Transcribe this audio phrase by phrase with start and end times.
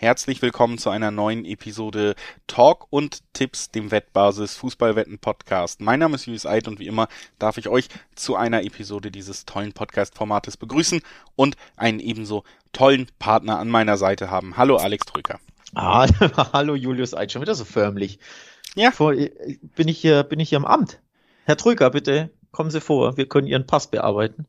[0.00, 2.14] Herzlich willkommen zu einer neuen Episode
[2.46, 5.82] Talk und Tipps, dem Wettbasis Fußballwetten Podcast.
[5.82, 7.06] Mein Name ist Julius Eid und wie immer
[7.38, 11.02] darf ich euch zu einer Episode dieses tollen Podcast-Formates begrüßen
[11.36, 14.56] und einen ebenso tollen Partner an meiner Seite haben.
[14.56, 15.38] Hallo Alex Drücker.
[15.74, 16.06] Ah,
[16.54, 18.20] hallo Julius Eid, schon wieder so förmlich.
[18.76, 18.92] Ja.
[18.92, 20.98] Vor, bin ich hier, bin ich hier am Amt.
[21.44, 24.46] Herr Trüger, bitte kommen Sie vor, wir können Ihren Pass bearbeiten.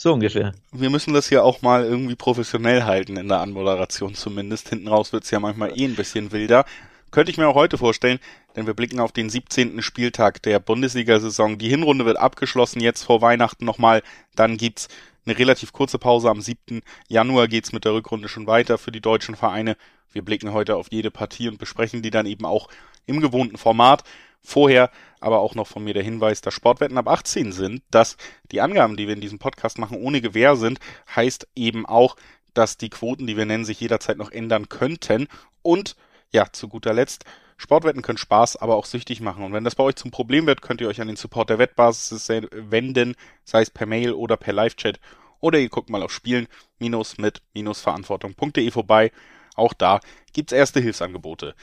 [0.00, 0.54] So ungefähr.
[0.70, 4.68] Wir müssen das hier auch mal irgendwie professionell halten in der Anmoderation zumindest.
[4.68, 6.64] Hinten raus wird's ja manchmal eh ein bisschen wilder.
[7.10, 8.20] Könnte ich mir auch heute vorstellen,
[8.54, 9.82] denn wir blicken auf den 17.
[9.82, 11.58] Spieltag der Bundesliga-Saison.
[11.58, 14.04] Die Hinrunde wird abgeschlossen, jetzt vor Weihnachten nochmal.
[14.36, 14.86] Dann gibt's
[15.26, 16.30] eine relativ kurze Pause.
[16.30, 16.80] Am 7.
[17.08, 19.76] Januar geht's mit der Rückrunde schon weiter für die deutschen Vereine.
[20.12, 22.68] Wir blicken heute auf jede Partie und besprechen die dann eben auch
[23.06, 24.04] im gewohnten Format.
[24.42, 28.16] Vorher aber auch noch von mir der Hinweis, dass Sportwetten ab 18 sind, dass
[28.52, 30.80] die Angaben, die wir in diesem Podcast machen, ohne Gewähr sind,
[31.14, 32.16] heißt eben auch,
[32.54, 35.26] dass die Quoten, die wir nennen, sich jederzeit noch ändern könnten.
[35.62, 35.96] Und
[36.30, 37.24] ja, zu guter Letzt,
[37.56, 39.42] Sportwetten können Spaß, aber auch süchtig machen.
[39.44, 41.58] Und wenn das bei euch zum Problem wird, könnt ihr euch an den Support der
[41.58, 45.00] Wettbasis wenden, sei es per Mail oder per Live-Chat.
[45.40, 49.10] Oder ihr guckt mal auf spielen-mit-verantwortung.de vorbei.
[49.56, 49.98] Auch da
[50.32, 51.56] gibt's erste Hilfsangebote.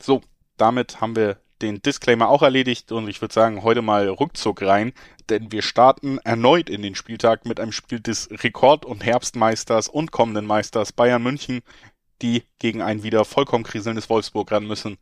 [0.00, 0.22] So,
[0.56, 4.92] damit haben wir den Disclaimer auch erledigt und ich würde sagen, heute mal Rückzug rein,
[5.30, 10.12] denn wir starten erneut in den Spieltag mit einem Spiel des Rekord- und Herbstmeisters und
[10.12, 11.62] kommenden Meisters Bayern München,
[12.22, 14.98] die gegen ein wieder vollkommen kriselndes Wolfsburg ran müssen.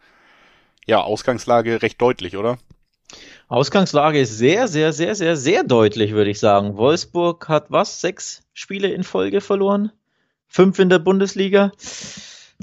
[0.87, 2.59] Ja, Ausgangslage recht deutlich, oder?
[3.49, 6.77] Ausgangslage ist sehr, sehr, sehr, sehr, sehr deutlich, würde ich sagen.
[6.77, 8.01] Wolfsburg hat was?
[8.01, 9.93] Sechs Spiele in Folge verloren?
[10.49, 11.73] Fünf in der Bundesliga.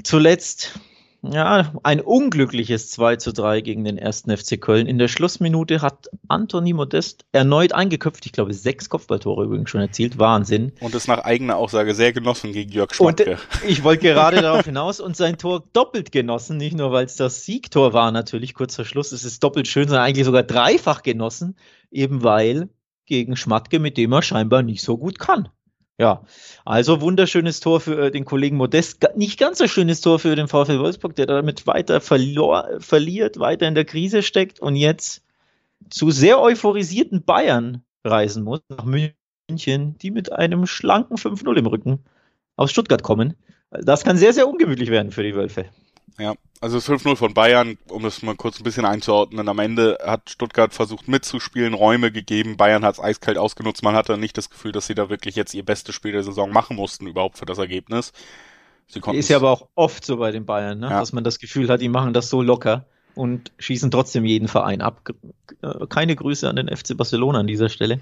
[0.02, 0.80] Zuletzt
[1.22, 4.88] ja, ein unglückliches 2 zu 3 gegen den ersten FC Köln.
[4.88, 8.26] In der Schlussminute hat Anthony Modest erneut eingeköpft.
[8.26, 10.18] Ich glaube, sechs Kopfballtore übrigens schon erzielt.
[10.18, 10.72] Wahnsinn.
[10.80, 13.38] Und ist nach eigener Aussage sehr genossen gegen Jörg Schmatke.
[13.62, 16.56] Und ich wollte gerade darauf hinaus und sein Tor doppelt genossen.
[16.56, 19.12] Nicht nur, weil es das Siegtor war, natürlich kurz vor Schluss.
[19.12, 21.56] Es ist doppelt schön, sondern eigentlich sogar dreifach genossen.
[21.92, 22.68] Eben weil
[23.06, 25.48] gegen Schmatke, mit dem er scheinbar nicht so gut kann.
[25.98, 26.24] Ja,
[26.64, 29.06] also wunderschönes Tor für äh, den Kollegen Modest.
[29.14, 33.68] Nicht ganz so schönes Tor für den VfL Wolfsburg, der damit weiter verlor, verliert, weiter
[33.68, 35.22] in der Krise steckt und jetzt
[35.90, 42.04] zu sehr euphorisierten Bayern reisen muss, nach München, die mit einem schlanken 5-0 im Rücken
[42.56, 43.34] aus Stuttgart kommen.
[43.70, 45.66] Das kann sehr, sehr ungemütlich werden für die Wölfe.
[46.18, 49.48] Ja, also 5-0 von Bayern, um es mal kurz ein bisschen einzuordnen.
[49.48, 52.56] Am Ende hat Stuttgart versucht mitzuspielen, Räume gegeben.
[52.56, 53.82] Bayern hat es eiskalt ausgenutzt.
[53.82, 56.50] Man hatte nicht das Gefühl, dass sie da wirklich jetzt ihr bestes Spiel der Saison
[56.50, 58.12] machen mussten, überhaupt für das Ergebnis.
[58.86, 60.90] Sie Ist ja aber auch oft so bei den Bayern, ne?
[60.90, 61.00] Ja.
[61.00, 62.84] dass man das Gefühl hat, die machen das so locker
[63.14, 65.08] und schießen trotzdem jeden Verein ab.
[65.62, 68.00] Äh, keine Grüße an den FC Barcelona an dieser Stelle.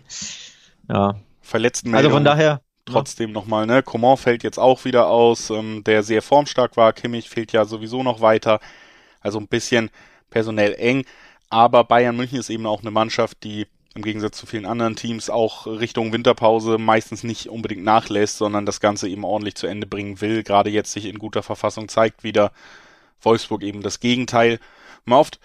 [0.88, 1.16] Ja.
[1.40, 3.82] Verletzten Also von daher trotzdem nochmal, ne?
[3.82, 6.92] Coman fällt jetzt auch wieder aus, ähm, der sehr formstark war.
[6.92, 8.60] Kimmich fehlt ja sowieso noch weiter.
[9.20, 9.90] Also ein bisschen
[10.30, 11.04] personell eng.
[11.48, 15.30] Aber Bayern München ist eben auch eine Mannschaft, die im Gegensatz zu vielen anderen Teams
[15.30, 20.20] auch Richtung Winterpause meistens nicht unbedingt nachlässt, sondern das Ganze eben ordentlich zu Ende bringen
[20.20, 20.44] will.
[20.44, 22.52] Gerade jetzt sich in guter Verfassung zeigt wieder
[23.20, 24.60] Wolfsburg eben das Gegenteil.
[25.04, 25.40] Man oft,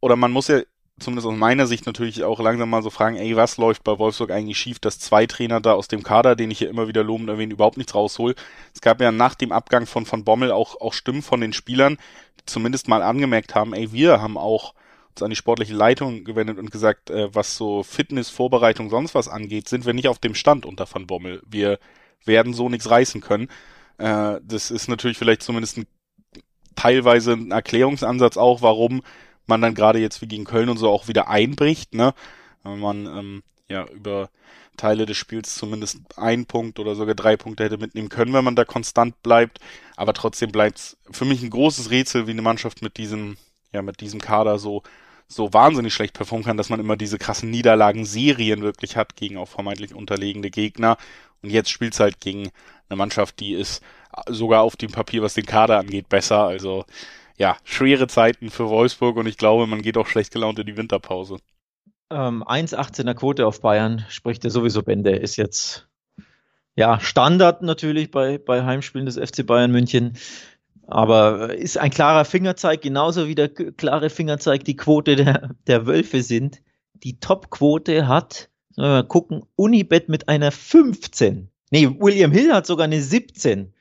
[0.00, 0.60] oder man muss ja
[0.98, 4.30] zumindest aus meiner Sicht natürlich auch langsam mal so fragen, ey, was läuft bei Wolfsburg
[4.30, 7.28] eigentlich schief, dass zwei Trainer da aus dem Kader, den ich hier immer wieder lobend
[7.28, 8.34] erwähne, überhaupt nichts raushol.
[8.74, 11.96] Es gab ja nach dem Abgang von von Bommel auch, auch Stimmen von den Spielern,
[12.40, 14.74] die zumindest mal angemerkt haben, ey, wir haben auch
[15.12, 19.28] uns an die sportliche Leitung gewendet und gesagt, äh, was so Fitness, Vorbereitung, sonst was
[19.28, 21.42] angeht, sind wir nicht auf dem Stand unter Van Bommel.
[21.46, 21.78] Wir
[22.24, 23.48] werden so nichts reißen können.
[23.98, 25.86] Äh, das ist natürlich vielleicht zumindest ein,
[26.76, 29.02] teilweise ein Erklärungsansatz auch, warum
[29.46, 32.14] man dann gerade jetzt wie gegen Köln und so auch wieder einbricht, ne?
[32.62, 34.30] Wenn man ähm, ja über
[34.76, 38.56] Teile des Spiels zumindest einen Punkt oder sogar drei Punkte hätte mitnehmen können, wenn man
[38.56, 39.58] da konstant bleibt.
[39.96, 43.36] Aber trotzdem bleibt es für mich ein großes Rätsel, wie eine Mannschaft mit diesem,
[43.72, 44.82] ja, mit diesem Kader so,
[45.28, 49.48] so wahnsinnig schlecht performen kann, dass man immer diese krassen Niederlagen-Serien wirklich hat gegen auch
[49.48, 50.96] vermeintlich unterlegene Gegner.
[51.42, 52.50] Und jetzt spielt es halt gegen
[52.88, 53.82] eine Mannschaft, die ist
[54.28, 56.44] sogar auf dem Papier, was den Kader angeht, besser.
[56.44, 56.84] Also
[57.42, 60.76] ja, schwere Zeiten für Wolfsburg und ich glaube, man geht auch schlecht gelaunt in die
[60.76, 61.38] Winterpause.
[62.08, 65.88] Ähm, 1,18er Quote auf Bayern spricht ja sowieso Bände, ist jetzt
[66.76, 70.16] ja Standard natürlich bei, bei Heimspielen des FC Bayern München.
[70.86, 76.22] Aber ist ein klarer Fingerzeig, genauso wie der klare Fingerzeig die Quote der, der Wölfe
[76.22, 76.62] sind.
[76.94, 81.48] Die Top-Quote hat, mal gucken, Unibet mit einer 15.
[81.72, 83.74] Nee, William Hill hat sogar eine 17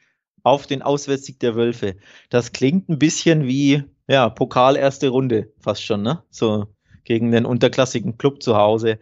[0.44, 1.96] auf den Auswärtssieg der Wölfe.
[2.30, 6.24] Das klingt ein bisschen wie, ja, Pokal erste Runde, fast schon, ne?
[6.30, 6.68] So
[7.04, 9.00] gegen den unterklassigen Club zu Hause.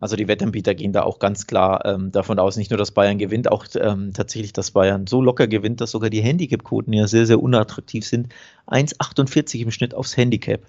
[0.00, 3.18] Also die Wettanbieter gehen da auch ganz klar ähm, davon aus, nicht nur, dass Bayern
[3.18, 7.26] gewinnt, auch ähm, tatsächlich, dass Bayern so locker gewinnt, dass sogar die Handicap-Quoten ja sehr,
[7.26, 8.34] sehr unattraktiv sind.
[8.66, 10.62] 1,48 im Schnitt aufs Handicap.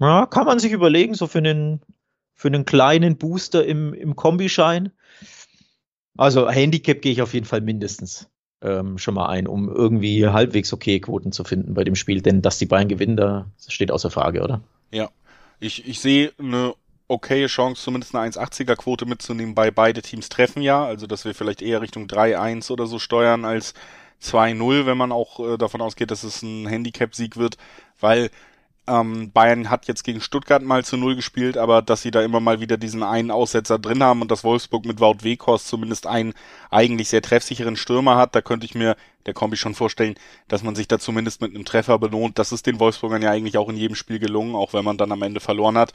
[0.00, 1.80] Ja, kann man sich überlegen, so für einen,
[2.34, 4.92] für einen kleinen Booster im, im Kombischein.
[6.16, 8.28] Also Handicap gehe ich auf jeden Fall mindestens
[8.62, 12.22] ähm, schon mal ein, um irgendwie halbwegs okay Quoten zu finden bei dem Spiel.
[12.22, 14.60] Denn dass die Bayern gewinnen, da steht außer Frage, oder?
[14.90, 15.10] Ja,
[15.60, 16.74] ich, ich sehe eine
[17.08, 20.84] okaye Chance, zumindest eine 1,80er Quote mitzunehmen, bei beide Teams treffen ja.
[20.84, 23.74] Also, dass wir vielleicht eher Richtung 3-1 oder so steuern als
[24.22, 27.56] 2-0, wenn man auch äh, davon ausgeht, dass es ein Handicap-Sieg wird,
[28.00, 28.30] weil
[28.86, 32.40] ähm, Bayern hat jetzt gegen Stuttgart mal zu Null gespielt, aber dass sie da immer
[32.40, 36.34] mal wieder diesen einen Aussetzer drin haben und dass Wolfsburg mit Wout Weghorst zumindest einen
[36.70, 38.96] eigentlich sehr treffsicheren Stürmer hat, da könnte ich mir
[39.26, 40.16] der Kombi schon vorstellen,
[40.48, 42.38] dass man sich da zumindest mit einem Treffer belohnt.
[42.38, 45.12] Das ist den Wolfsburgern ja eigentlich auch in jedem Spiel gelungen, auch wenn man dann
[45.12, 45.92] am Ende verloren hat.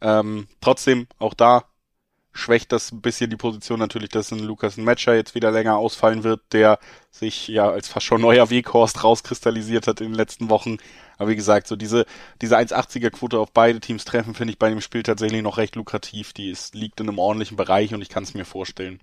[0.00, 1.64] Ähm, trotzdem, auch da
[2.32, 6.24] schwächt das ein bisschen die Position natürlich, dass ein Lukas Matcher jetzt wieder länger ausfallen
[6.24, 6.78] wird, der
[7.10, 10.78] sich ja als fast schon neuer Weghorst rauskristallisiert hat in den letzten Wochen.
[11.18, 12.06] Aber wie gesagt, so diese,
[12.40, 15.76] diese 1,80er Quote auf beide Teams treffen, finde ich bei dem Spiel tatsächlich noch recht
[15.76, 16.32] lukrativ.
[16.32, 19.00] Die ist, liegt in einem ordentlichen Bereich und ich kann es mir vorstellen.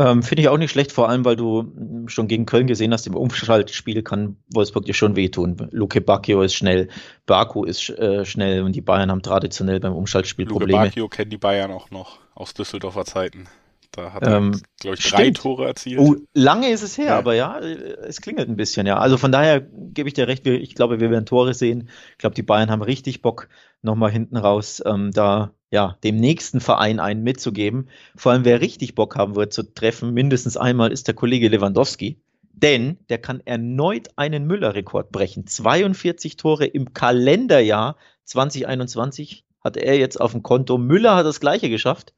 [0.00, 3.06] Ähm, Finde ich auch nicht schlecht, vor allem, weil du schon gegen Köln gesehen hast,
[3.06, 5.68] im Umschaltspiel kann Wolfsburg dir schon wehtun.
[5.72, 6.88] Luke Bacchio ist schnell,
[7.26, 10.78] Baku ist äh, schnell und die Bayern haben traditionell beim Umschaltspiel Luke Probleme.
[10.78, 13.46] Luke Bacchio kennen die Bayern auch noch aus Düsseldorfer Zeiten.
[13.92, 15.38] Da hat er, ähm, glaube ich, drei stimmt.
[15.38, 15.98] Tore erzielt.
[15.98, 17.18] Oh, lange ist es her, ja.
[17.18, 18.98] aber ja, es klingelt ein bisschen, ja.
[18.98, 21.88] Also von daher gebe ich dir recht, ich glaube, wir werden Tore sehen.
[22.12, 23.48] Ich glaube, die Bayern haben richtig Bock,
[23.82, 27.88] nochmal hinten raus ähm, da ja, dem nächsten Verein einen mitzugeben.
[28.16, 32.20] Vor allem, wer richtig Bock haben wird zu treffen, mindestens einmal, ist der Kollege Lewandowski.
[32.52, 35.46] Denn der kann erneut einen Müller-Rekord brechen.
[35.46, 40.76] 42 Tore im Kalenderjahr 2021 hat er jetzt auf dem Konto.
[40.76, 42.12] Müller hat das gleiche geschafft.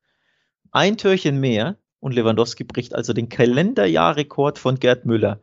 [0.72, 5.40] Ein Türchen mehr und Lewandowski bricht also den Kalenderjahrrekord von Gerd Müller.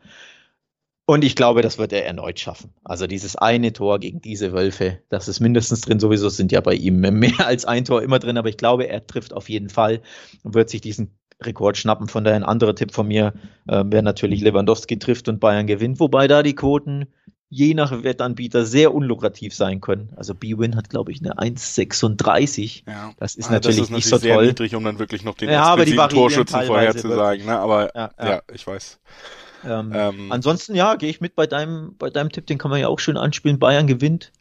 [1.05, 2.73] Und ich glaube, das wird er erneut schaffen.
[2.83, 5.99] Also dieses eine Tor gegen diese Wölfe, das ist mindestens drin.
[5.99, 9.05] Sowieso sind ja bei ihm mehr als ein Tor immer drin, aber ich glaube, er
[9.05, 10.01] trifft auf jeden Fall
[10.43, 12.07] und wird sich diesen Rekord schnappen.
[12.07, 13.33] Von daher ein anderer Tipp von mir
[13.67, 17.07] äh, wäre natürlich Lewandowski trifft und Bayern gewinnt, wobei da die Quoten
[17.49, 20.09] je nach Wettanbieter sehr unlukrativ sein können.
[20.15, 22.83] Also B-Win hat, glaube ich, eine 1,36.
[22.87, 23.13] Ja.
[23.17, 24.47] Das ist also natürlich das ist nicht so sehr toll.
[24.47, 27.45] niedrig, um dann wirklich noch den ja, aber die Torschützen vorherzusagen.
[27.45, 27.57] Ne?
[27.57, 28.99] Aber ja, ja, ja, ich weiß.
[29.65, 32.79] Ähm, ähm, ansonsten, ja, gehe ich mit bei deinem, bei deinem Tipp, den kann man
[32.79, 33.59] ja auch schön anspielen.
[33.59, 34.31] Bayern gewinnt,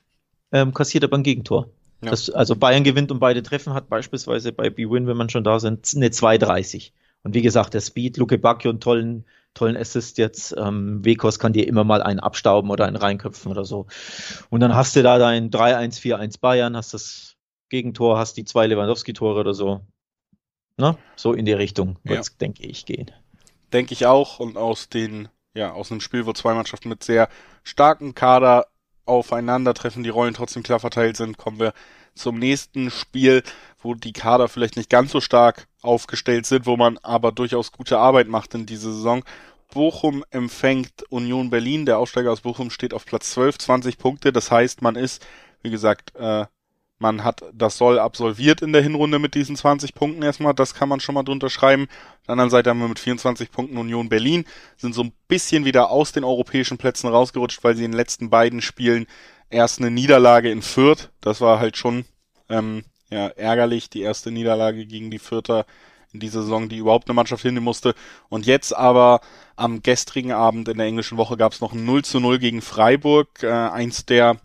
[0.52, 1.68] ähm, kassiert aber ein Gegentor.
[2.02, 2.10] Ja.
[2.10, 5.58] Das, also Bayern gewinnt und beide treffen, hat beispielsweise bei B-Win, wenn man schon da
[5.58, 6.92] sind, eine 2,30.
[7.24, 9.24] Und wie gesagt, der Speed, Luke Bacchio einen tollen,
[9.54, 10.54] tollen Assist jetzt.
[10.56, 13.86] Ähm, Wekos kann dir immer mal einen abstauben oder einen reinköpfen oder so.
[14.50, 17.36] Und dann hast du da dein 3-1, 4-1 Bayern, hast das
[17.68, 19.80] Gegentor, hast die zwei Lewandowski-Tore oder so.
[20.76, 20.96] Ne?
[21.16, 22.34] So in die Richtung wird es, ja.
[22.40, 23.10] denke ich, gehen
[23.72, 24.40] denke ich auch.
[24.40, 27.28] Und aus den, ja, aus einem Spiel, wo zwei Mannschaften mit sehr
[27.62, 28.66] starken Kader
[29.04, 31.72] aufeinandertreffen, die Rollen trotzdem klar verteilt sind, kommen wir
[32.14, 33.42] zum nächsten Spiel,
[33.80, 37.98] wo die Kader vielleicht nicht ganz so stark aufgestellt sind, wo man aber durchaus gute
[37.98, 39.24] Arbeit macht in dieser Saison.
[39.72, 41.86] Bochum empfängt Union Berlin.
[41.86, 44.32] Der Aufsteiger aus Bochum steht auf Platz 12, 20 Punkte.
[44.32, 45.24] Das heißt, man ist,
[45.62, 46.46] wie gesagt, äh,
[46.98, 50.54] man hat das Soll absolviert in der Hinrunde mit diesen 20 Punkten erstmal.
[50.54, 51.84] Das kann man schon mal drunter schreiben.
[51.84, 54.44] Auf der anderen Seite haben wir mit 24 Punkten Union Berlin,
[54.76, 58.30] sind so ein bisschen wieder aus den europäischen Plätzen rausgerutscht, weil sie in den letzten
[58.30, 59.06] beiden Spielen
[59.50, 62.04] erst eine Niederlage in Fürth, das war halt schon
[62.48, 65.66] ähm, ja, ärgerlich, die erste Niederlage gegen die Fürther
[66.12, 67.94] in dieser Saison, die überhaupt eine Mannschaft hinnehmen musste.
[68.28, 69.20] Und jetzt aber
[69.56, 72.62] am gestrigen Abend in der englischen Woche gab es noch ein 0 zu 0 gegen
[72.62, 74.36] Freiburg, äh, eins der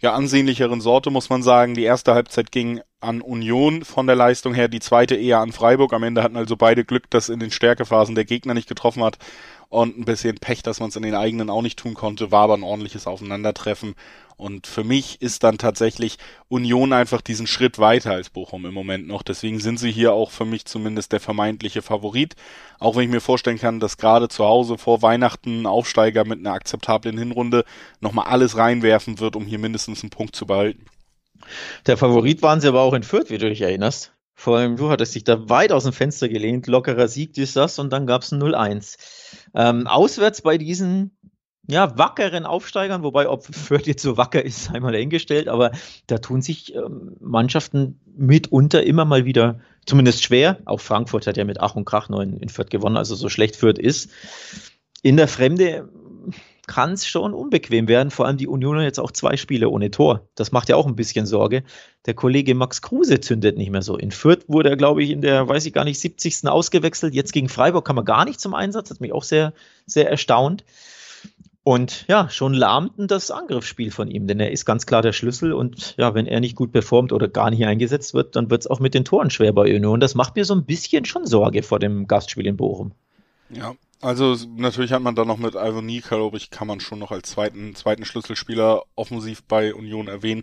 [0.00, 1.74] ja ansehnlicheren Sorte, muss man sagen.
[1.74, 5.92] Die erste Halbzeit ging an Union von der Leistung her, die zweite eher an Freiburg.
[5.92, 9.18] Am Ende hatten also beide Glück, dass in den Stärkephasen der Gegner nicht getroffen hat
[9.68, 12.42] und ein bisschen Pech, dass man es in den eigenen auch nicht tun konnte, war
[12.42, 13.94] aber ein ordentliches Aufeinandertreffen.
[14.36, 16.18] Und für mich ist dann tatsächlich
[16.48, 19.22] Union einfach diesen Schritt weiter als Bochum im Moment noch.
[19.22, 22.34] Deswegen sind sie hier auch für mich zumindest der vermeintliche Favorit.
[22.80, 26.40] Auch wenn ich mir vorstellen kann, dass gerade zu Hause vor Weihnachten ein Aufsteiger mit
[26.40, 27.64] einer akzeptablen Hinrunde
[28.00, 30.86] nochmal alles reinwerfen wird, um hier mindestens einen Punkt zu behalten.
[31.86, 34.13] Der Favorit waren sie aber auch in Fürth, wie du dich erinnerst.
[34.34, 37.78] Vor allem du hattest dich da weit aus dem Fenster gelehnt, lockerer Sieg ist das
[37.78, 38.98] und dann gab es ein 0-1.
[39.54, 41.16] Ähm, auswärts bei diesen
[41.66, 45.72] ja, wackeren Aufsteigern, wobei ob Fürth jetzt so wacker ist, einmal dahingestellt, aber
[46.06, 50.58] da tun sich ähm, Mannschaften mitunter immer mal wieder zumindest schwer.
[50.66, 53.28] Auch Frankfurt hat ja mit Ach und Krach nur in, in Fürth gewonnen, also so
[53.28, 54.10] schlecht Fürth ist.
[55.02, 55.88] In der Fremde
[56.66, 58.10] kann es schon unbequem werden.
[58.10, 60.28] Vor allem die Union jetzt auch zwei Spiele ohne Tor.
[60.34, 61.64] Das macht ja auch ein bisschen Sorge.
[62.06, 63.96] Der Kollege Max Kruse zündet nicht mehr so.
[63.96, 66.46] In Fürth wurde er, glaube ich, in der, weiß ich gar nicht, 70.
[66.48, 67.14] ausgewechselt.
[67.14, 68.90] Jetzt gegen Freiburg kam er gar nicht zum Einsatz.
[68.90, 69.52] Hat mich auch sehr,
[69.86, 70.64] sehr erstaunt.
[71.66, 75.54] Und ja, schon lahmten das Angriffsspiel von ihm, denn er ist ganz klar der Schlüssel.
[75.54, 78.66] Und ja, wenn er nicht gut performt oder gar nicht eingesetzt wird, dann wird es
[78.66, 79.98] auch mit den Toren schwer bei Union.
[79.98, 82.92] Das macht mir so ein bisschen schon Sorge vor dem Gastspiel in Bochum.
[83.48, 87.10] Ja, also natürlich hat man da noch mit Ivonie, glaube ich, kann man schon noch
[87.10, 90.42] als zweiten, zweiten Schlüsselspieler offensiv bei Union erwähnen.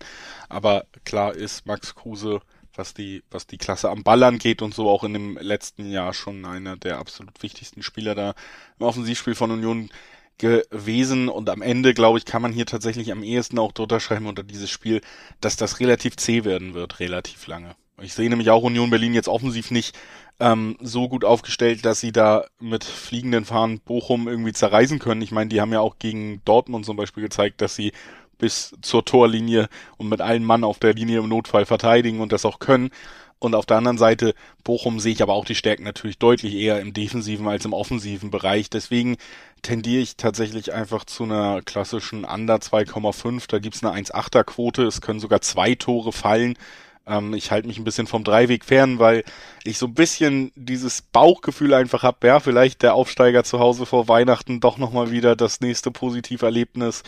[0.50, 2.42] Aber klar ist Max Kruse,
[2.76, 6.14] was die, was die Klasse am Ball angeht und so auch in dem letzten Jahr
[6.14, 8.34] schon einer der absolut wichtigsten Spieler da
[8.80, 9.90] im Offensivspiel von Union
[10.38, 14.26] gewesen und am Ende, glaube ich, kann man hier tatsächlich am ehesten auch drunter schreiben
[14.26, 15.02] unter dieses Spiel,
[15.40, 17.76] dass das relativ zäh werden wird, relativ lange.
[18.02, 19.96] Ich sehe nämlich auch Union Berlin jetzt offensiv nicht
[20.42, 25.22] ähm, so gut aufgestellt, dass sie da mit fliegenden Fahnen Bochum irgendwie zerreißen können.
[25.22, 27.94] Ich meine, die haben ja auch gegen Dortmund zum Beispiel gezeigt, dass sie
[28.38, 32.44] bis zur Torlinie und mit allen Mann auf der Linie im Notfall verteidigen und das
[32.44, 32.90] auch können.
[33.38, 36.80] Und auf der anderen Seite, Bochum sehe ich aber auch die Stärken natürlich deutlich eher
[36.80, 38.70] im defensiven als im offensiven Bereich.
[38.70, 39.18] Deswegen
[39.64, 43.46] tendiere ich tatsächlich einfach zu einer klassischen Under 2,5.
[43.48, 44.84] Da gibt's eine 1,8er Quote.
[44.84, 46.56] Es können sogar zwei Tore fallen.
[47.06, 49.24] Ähm, ich halte mich ein bisschen vom Dreiweg fern, weil
[49.64, 54.08] ich so ein bisschen dieses Bauchgefühl einfach habe, ja, vielleicht der Aufsteiger zu Hause vor
[54.08, 57.04] Weihnachten doch nochmal wieder das nächste Positiverlebnis.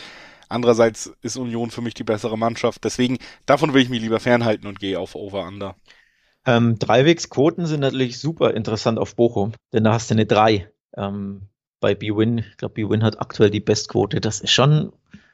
[0.49, 2.83] Andererseits ist Union für mich die bessere Mannschaft.
[2.83, 5.75] Deswegen, davon will ich mich lieber fernhalten und gehe auf Over-Under.
[6.45, 10.69] Ähm, Dreiwegsquoten sind natürlich super interessant auf Bochum, denn da hast du eine 3.
[10.97, 11.47] Ähm,
[11.79, 14.21] bei B-Win, ich glaube, B-Win hat aktuell die Bestquote.
[14.21, 14.93] Das ist schon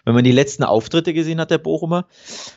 [0.10, 2.08] wenn man die letzten Auftritte gesehen hat, der Bochumer,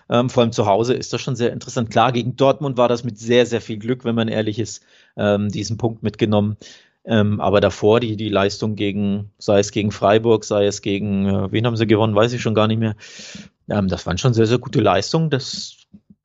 [0.09, 1.91] ähm, vor allem zu Hause, ist das schon sehr interessant.
[1.91, 4.83] Klar, gegen Dortmund war das mit sehr, sehr viel Glück, wenn man ehrlich ist,
[5.19, 6.57] ähm, diesen Punkt mitgenommen.
[7.05, 11.53] Ähm, aber davor die, die Leistung gegen, sei es gegen Freiburg, sei es gegen, äh,
[11.53, 12.95] wen haben sie gewonnen, weiß ich schon gar nicht mehr.
[13.69, 15.29] Ähm, das waren schon sehr, sehr gute Leistungen.
[15.29, 15.77] Das,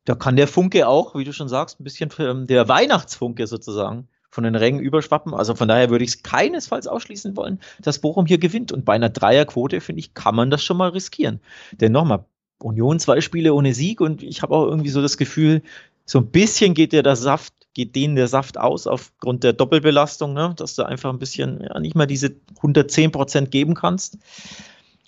[0.06, 4.08] da kann der Funke auch, wie du schon sagst, ein bisschen ähm, der Weihnachtsfunke sozusagen
[4.38, 5.34] von den Rängen überschwappen.
[5.34, 8.72] Also von daher würde ich es keinesfalls ausschließen wollen, dass Bochum hier gewinnt.
[8.72, 11.40] Und bei einer Dreierquote, finde ich, kann man das schon mal riskieren.
[11.72, 12.26] Denn nochmal,
[12.60, 15.64] Union zwei Spiele ohne Sieg und ich habe auch irgendwie so das Gefühl,
[16.06, 20.34] so ein bisschen geht der, der Saft, geht denen der Saft aus aufgrund der Doppelbelastung,
[20.34, 20.54] ne?
[20.56, 24.20] dass du einfach ein bisschen ja, nicht mal diese 110 Prozent geben kannst.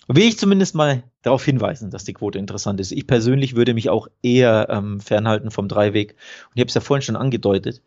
[0.08, 2.92] Will ich zumindest mal darauf hinweisen, dass die Quote interessant ist.
[2.92, 6.16] Ich persönlich würde mich auch eher ähm, fernhalten vom Dreiweg.
[6.46, 7.84] Und ich habe es ja vorhin schon angedeutet.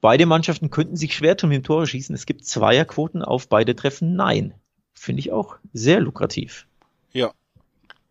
[0.00, 2.14] Beide Mannschaften könnten sich schwer tun mit dem Tore schießen.
[2.14, 4.14] Es gibt Zweierquoten auf beide Treffen.
[4.14, 4.54] Nein.
[4.94, 6.66] Finde ich auch sehr lukrativ.
[7.12, 7.32] Ja,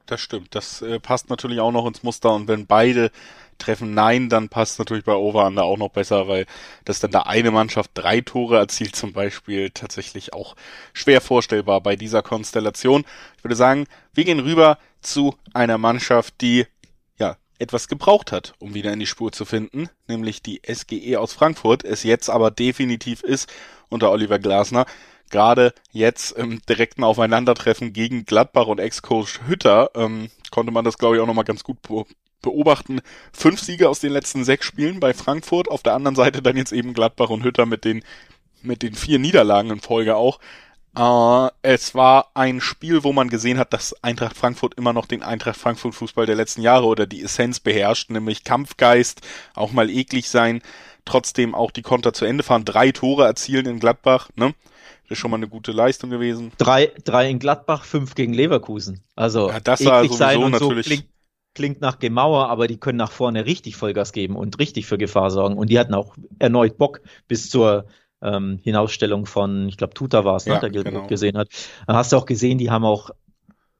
[0.05, 0.55] das stimmt.
[0.55, 2.33] Das äh, passt natürlich auch noch ins Muster.
[2.33, 3.11] Und wenn beide
[3.57, 6.45] treffen Nein, dann passt natürlich bei Over-Under auch noch besser, weil
[6.85, 10.55] dass dann da eine Mannschaft drei Tore erzielt zum Beispiel tatsächlich auch
[10.93, 13.03] schwer vorstellbar bei dieser Konstellation.
[13.37, 16.65] Ich würde sagen, wir gehen rüber zu einer Mannschaft, die
[17.59, 21.83] etwas gebraucht hat, um wieder in die Spur zu finden, nämlich die SGE aus Frankfurt,
[21.83, 23.49] es jetzt aber definitiv ist
[23.89, 24.85] unter Oliver Glasner.
[25.29, 31.17] Gerade jetzt im direkten Aufeinandertreffen gegen Gladbach und Ex-Coach Hütter ähm, konnte man das, glaube
[31.17, 31.77] ich, auch nochmal ganz gut
[32.41, 33.01] beobachten.
[33.33, 36.71] Fünf Siege aus den letzten sechs Spielen bei Frankfurt, auf der anderen Seite dann jetzt
[36.71, 38.03] eben Gladbach und Hütter mit den
[38.63, 40.39] mit den vier Niederlagen in Folge auch.
[40.97, 45.21] Uh, es war ein Spiel, wo man gesehen hat, dass Eintracht Frankfurt immer noch den
[45.21, 49.21] Eintracht Frankfurt Fußball der letzten Jahre oder die Essenz beherrscht, nämlich Kampfgeist,
[49.53, 50.61] auch mal eklig sein,
[51.05, 54.55] trotzdem auch die Konter zu Ende fahren, drei Tore erzielen in Gladbach, ne?
[55.03, 56.51] Das ist schon mal eine gute Leistung gewesen.
[56.57, 59.03] Drei, drei in Gladbach, fünf gegen Leverkusen.
[59.15, 60.85] Also ja, das war sowieso sein und natürlich.
[60.85, 61.07] So klingt,
[61.53, 65.31] klingt nach Gemauer, aber die können nach vorne richtig Vollgas geben und richtig für Gefahr
[65.31, 65.57] sorgen.
[65.57, 67.85] Und die hatten auch erneut Bock bis zur
[68.21, 71.07] ähm, Hinausstellung von, ich glaube, Tuta war es, ne, der genau.
[71.07, 71.49] gesehen hat.
[71.85, 73.11] Dann hast du auch gesehen, die haben auch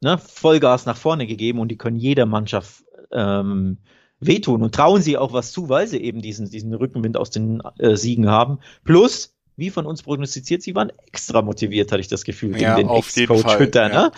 [0.01, 3.77] ne, Vollgas nach vorne gegeben und die können jeder Mannschaft ähm,
[4.19, 7.61] wehtun und trauen sie auch was zu, weil sie eben diesen, diesen Rückenwind aus den
[7.79, 8.59] äh, Siegen haben.
[8.83, 12.75] Plus, wie von uns prognostiziert, sie waren extra motiviert, hatte ich das Gefühl, gegen ja,
[12.75, 13.91] den Ex-Coach Hütter.
[13.91, 14.03] Ja.
[14.03, 14.11] Ne?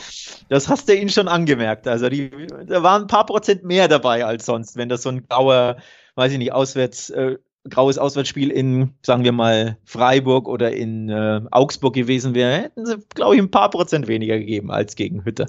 [0.50, 1.88] Das hast du ihnen schon angemerkt.
[1.88, 2.30] Also die,
[2.68, 5.78] da waren ein paar Prozent mehr dabei als sonst, wenn das so ein grauer,
[6.16, 7.38] weiß ich nicht, auswärts äh,
[7.70, 12.98] graues Auswärtsspiel in, sagen wir mal, Freiburg oder in äh, Augsburg gewesen wäre, hätten sie,
[13.14, 15.48] glaube ich, ein paar Prozent weniger gegeben als gegen Hütte.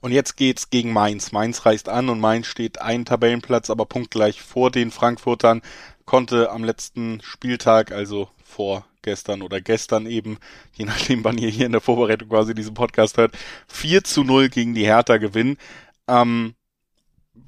[0.00, 1.32] Und jetzt geht's gegen Mainz.
[1.32, 5.62] Mainz reist an und Mainz steht einen Tabellenplatz, aber punktgleich vor den Frankfurtern,
[6.04, 10.38] konnte am letzten Spieltag, also vor gestern oder gestern eben,
[10.74, 13.36] je nachdem, wann ihr hier in der Vorbereitung quasi diesen Podcast hört,
[13.68, 15.58] 4 zu 0 gegen die Hertha gewinnen.
[16.06, 16.54] Ähm,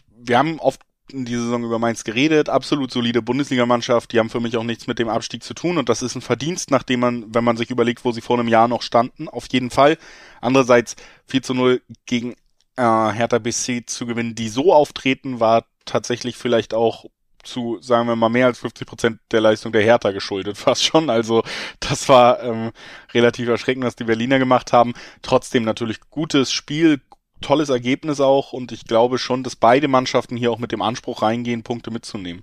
[0.09, 0.81] wir haben oft
[1.13, 2.49] dieser Saison über Mainz geredet.
[2.49, 4.13] Absolut solide Bundesligamannschaft.
[4.13, 5.79] Die haben für mich auch nichts mit dem Abstieg zu tun.
[5.79, 8.49] Und das ist ein Verdienst, nachdem man, wenn man sich überlegt, wo sie vor einem
[8.49, 9.99] Jahr noch standen, auf jeden Fall.
[10.41, 12.33] Andererseits 4 zu 0 gegen
[12.77, 17.05] äh, Hertha BC zu gewinnen, die so auftreten, war tatsächlich vielleicht auch
[17.43, 21.11] zu, sagen wir mal, mehr als 50 Prozent der Leistung der Hertha geschuldet, fast schon.
[21.11, 21.43] Also
[21.81, 22.73] das war ähm,
[23.13, 24.95] relativ erschreckend, was die Berliner gemacht haben.
[25.23, 27.01] Trotzdem natürlich gutes Spiel,
[27.41, 31.23] tolles Ergebnis auch und ich glaube schon, dass beide Mannschaften hier auch mit dem Anspruch
[31.23, 32.43] reingehen, Punkte mitzunehmen.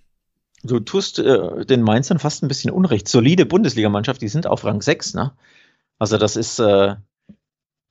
[0.63, 3.07] Du tust äh, den Mainzern fast ein bisschen Unrecht.
[3.07, 5.33] Solide Bundesligamannschaft, die sind auf Rang 6, ne?
[5.99, 6.95] Also das ist äh,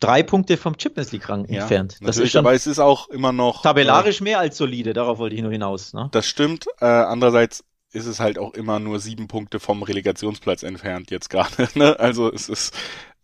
[0.01, 1.99] drei Punkte vom Champions League Rang ja, entfernt.
[2.01, 4.93] Das ist aber es ist auch immer noch tabellarisch äh, mehr als solide.
[4.93, 5.93] Darauf wollte ich nur hinaus.
[5.93, 6.09] Ne?
[6.13, 6.67] Das stimmt.
[6.81, 11.69] Äh, andererseits ist es halt auch immer nur sieben Punkte vom Relegationsplatz entfernt jetzt gerade.
[11.75, 11.99] Ne?
[11.99, 12.75] Also es ist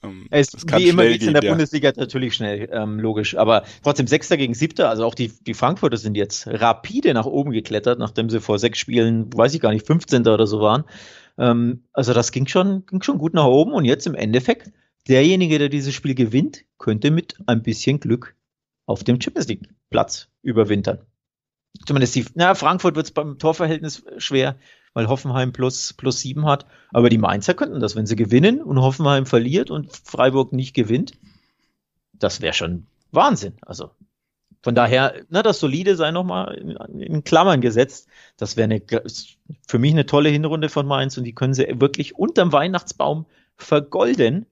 [0.02, 1.50] ähm, es ist wie immer geht's in der ja.
[1.50, 3.36] Bundesliga natürlich schnell, ähm, logisch.
[3.36, 7.52] Aber trotzdem Sechster gegen Siebter, also auch die, die Frankfurter sind jetzt rapide nach oben
[7.52, 10.26] geklettert, nachdem sie vor sechs Spielen, weiß ich gar nicht, 15.
[10.26, 10.84] oder so waren.
[11.38, 14.72] Ähm, also das ging schon, ging schon gut nach oben und jetzt im Endeffekt
[15.08, 18.34] derjenige, der dieses Spiel gewinnt, könnte mit ein bisschen Glück
[18.86, 20.98] auf dem Champions League Platz überwintern.
[21.86, 24.56] Zumindest die, na, Frankfurt wird es beim Torverhältnis schwer,
[24.94, 26.66] weil Hoffenheim plus, plus sieben hat.
[26.90, 31.12] Aber die Mainzer könnten das, wenn sie gewinnen und Hoffenheim verliert und Freiburg nicht gewinnt.
[32.12, 33.54] Das wäre schon Wahnsinn.
[33.62, 33.90] Also
[34.62, 38.08] von daher, na, das Solide sei nochmal in, in Klammern gesetzt.
[38.36, 38.80] Das wäre
[39.66, 44.46] für mich eine tolle Hinrunde von Mainz und die können sie wirklich unterm Weihnachtsbaum vergolden.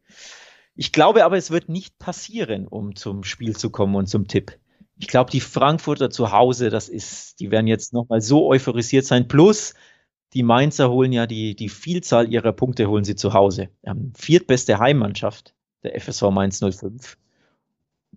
[0.74, 4.58] Ich glaube aber, es wird nicht passieren, um zum Spiel zu kommen und zum Tipp.
[4.98, 9.28] Ich glaube, die Frankfurter zu Hause, das ist, die werden jetzt nochmal so euphorisiert sein.
[9.28, 9.74] Plus,
[10.34, 13.68] die Mainzer holen ja die, die Vielzahl ihrer Punkte holen sie zu Hause.
[13.82, 17.16] Ähm, viertbeste Heimmannschaft, der FSV Mainz 05.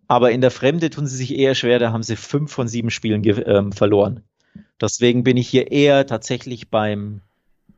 [0.08, 2.92] Aber in der Fremde tun sie sich eher schwer, da haben sie fünf von sieben
[2.92, 4.24] Spielen ähm, verloren.
[4.80, 7.22] Deswegen bin ich hier eher tatsächlich beim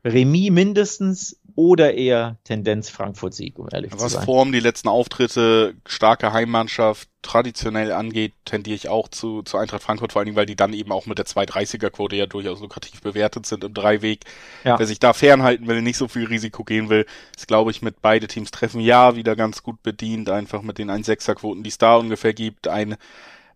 [0.06, 4.18] Remis mindestens oder eher Tendenz Frankfurt-Sieg, um ehrlich Was zu sein.
[4.18, 9.82] Was Form, die letzten Auftritte, starke Heimmannschaft, traditionell angeht, tendiere ich auch zu, zu Eintracht
[9.82, 13.00] Frankfurt, vor allen Dingen, weil die dann eben auch mit der 230er-Quote ja durchaus lukrativ
[13.00, 14.20] bewertet sind im Dreiweg.
[14.64, 14.78] Ja.
[14.78, 18.02] Wer sich da fernhalten will, nicht so viel Risiko gehen will, ist, glaube ich, mit
[18.02, 21.96] beide Teams treffen ja wieder ganz gut bedient, einfach mit den 1,6er-Quoten, die es da
[21.96, 22.68] ungefähr gibt.
[22.68, 22.96] Ein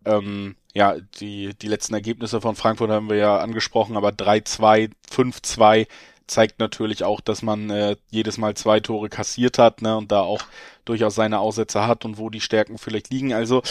[0.06, 5.86] ähm, ja, die, die letzten Ergebnisse von Frankfurt haben wir ja angesprochen, aber 3-2, 5-2
[6.30, 10.20] zeigt natürlich auch, dass man äh, jedes Mal zwei Tore kassiert hat ne, und da
[10.20, 10.42] auch
[10.84, 13.32] durchaus seine Aussätze hat und wo die Stärken vielleicht liegen.
[13.32, 13.62] Also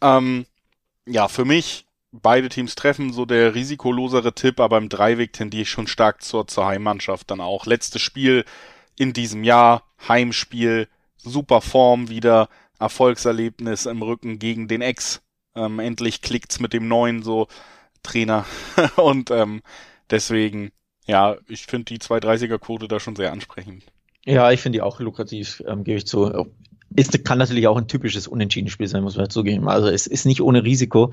[0.00, 0.46] ähm,
[1.06, 5.70] ja, für mich beide Teams treffen, so der risikolosere Tipp, aber im Dreiweg tendiere ich
[5.70, 7.66] schon stark zur, zur Heimmannschaft dann auch.
[7.66, 8.44] Letztes Spiel
[8.96, 12.48] in diesem Jahr, Heimspiel, super Form wieder,
[12.78, 15.22] Erfolgserlebnis im Rücken gegen den Ex.
[15.54, 17.48] Ähm, endlich klickt's mit dem neuen so
[18.02, 18.44] Trainer
[18.96, 19.62] und ähm,
[20.10, 20.72] deswegen
[21.06, 23.84] ja, ich finde die 230er-Quote da schon sehr ansprechend.
[24.24, 26.48] Ja, ich finde die auch lukrativ, ähm, gebe ich zu.
[26.94, 29.68] Ist, kann natürlich auch ein typisches Unentschieden-Spiel sein, muss man zugeben.
[29.68, 31.12] Also es ist nicht ohne Risiko.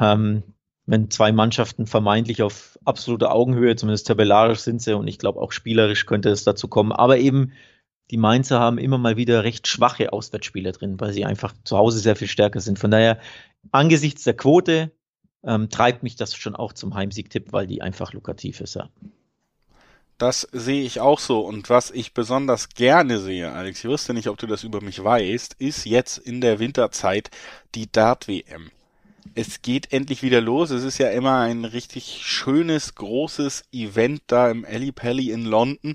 [0.00, 0.42] Ähm,
[0.86, 5.52] wenn zwei Mannschaften vermeintlich auf absoluter Augenhöhe, zumindest tabellarisch sind sie und ich glaube auch
[5.52, 6.92] spielerisch könnte es dazu kommen.
[6.92, 7.52] Aber eben
[8.10, 11.98] die Mainzer haben immer mal wieder recht schwache Auswärtsspieler drin, weil sie einfach zu Hause
[11.98, 12.78] sehr viel stärker sind.
[12.78, 13.18] Von daher,
[13.72, 14.92] angesichts der Quote,
[15.42, 18.74] ähm, treibt mich das schon auch zum Heimsieg-Tipp, weil die einfach lukrativ ist.
[18.74, 18.88] Ja.
[20.18, 21.40] Das sehe ich auch so.
[21.40, 25.02] Und was ich besonders gerne sehe, Alex, ich wüsste nicht, ob du das über mich
[25.02, 27.30] weißt, ist jetzt in der Winterzeit
[27.74, 28.70] die Dart-WM.
[29.34, 30.70] Es geht endlich wieder los.
[30.70, 35.94] Es ist ja immer ein richtig schönes, großes Event da im Alley Pally in London.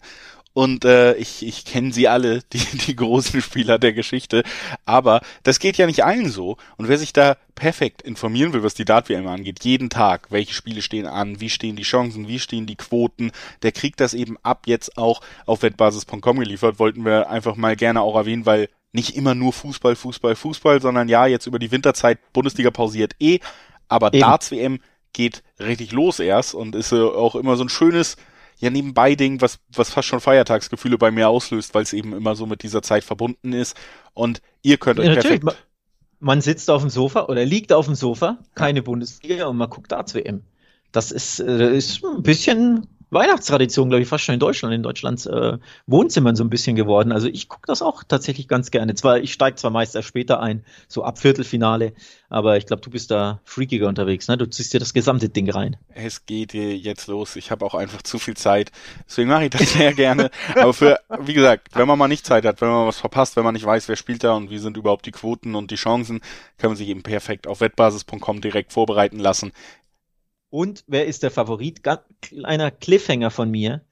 [0.53, 4.43] Und äh, ich, ich kenne sie alle, die, die großen Spieler der Geschichte.
[4.85, 6.57] Aber das geht ja nicht allen so.
[6.77, 10.81] Und wer sich da perfekt informieren will, was die Dart-WM angeht, jeden Tag, welche Spiele
[10.81, 14.63] stehen an, wie stehen die Chancen, wie stehen die Quoten, der kriegt das eben ab
[14.65, 16.79] jetzt auch auf wettbasis.com geliefert.
[16.79, 21.07] Wollten wir einfach mal gerne auch erwähnen, weil nicht immer nur Fußball, Fußball, Fußball, sondern
[21.07, 23.39] ja, jetzt über die Winterzeit Bundesliga pausiert eh.
[23.87, 24.79] Aber Darts-WM
[25.13, 28.17] geht richtig los erst und ist äh, auch immer so ein schönes
[28.61, 32.35] ja nebenbei Ding, was, was fast schon Feiertagsgefühle bei mir auslöst, weil es eben immer
[32.35, 33.75] so mit dieser Zeit verbunden ist.
[34.13, 35.45] Und ihr könnt euch ja, perfekt.
[36.19, 38.83] Man sitzt auf dem Sofa oder liegt auf dem Sofa, keine ja.
[38.83, 40.43] Bundesliga und man guckt Darts WM.
[40.91, 45.25] Das ist, äh, ist ein bisschen Weihnachtstradition, glaube ich, fast schon in Deutschland, in Deutschlands
[45.25, 47.11] äh, Wohnzimmern so ein bisschen geworden.
[47.11, 48.95] Also ich gucke das auch tatsächlich ganz gerne.
[48.95, 51.93] Zwar, ich steige zwar meist erst später ein, so ab Viertelfinale,
[52.29, 54.37] aber ich glaube, du bist da freakiger unterwegs, ne?
[54.37, 55.75] Du ziehst dir das gesamte Ding rein.
[55.93, 57.35] Es geht jetzt los.
[57.35, 58.71] Ich habe auch einfach zu viel Zeit.
[59.05, 60.31] Deswegen mache ich das sehr gerne.
[60.55, 63.43] Aber für, wie gesagt, wenn man mal nicht Zeit hat, wenn man was verpasst, wenn
[63.43, 66.21] man nicht weiß, wer spielt da und wie sind überhaupt die Quoten und die Chancen,
[66.57, 69.51] kann man sich eben perfekt auf wettbasis.com direkt vorbereiten lassen
[70.51, 71.81] Und wer ist der Favorit?
[71.81, 73.83] Ganz kleiner Cliffhanger von mir.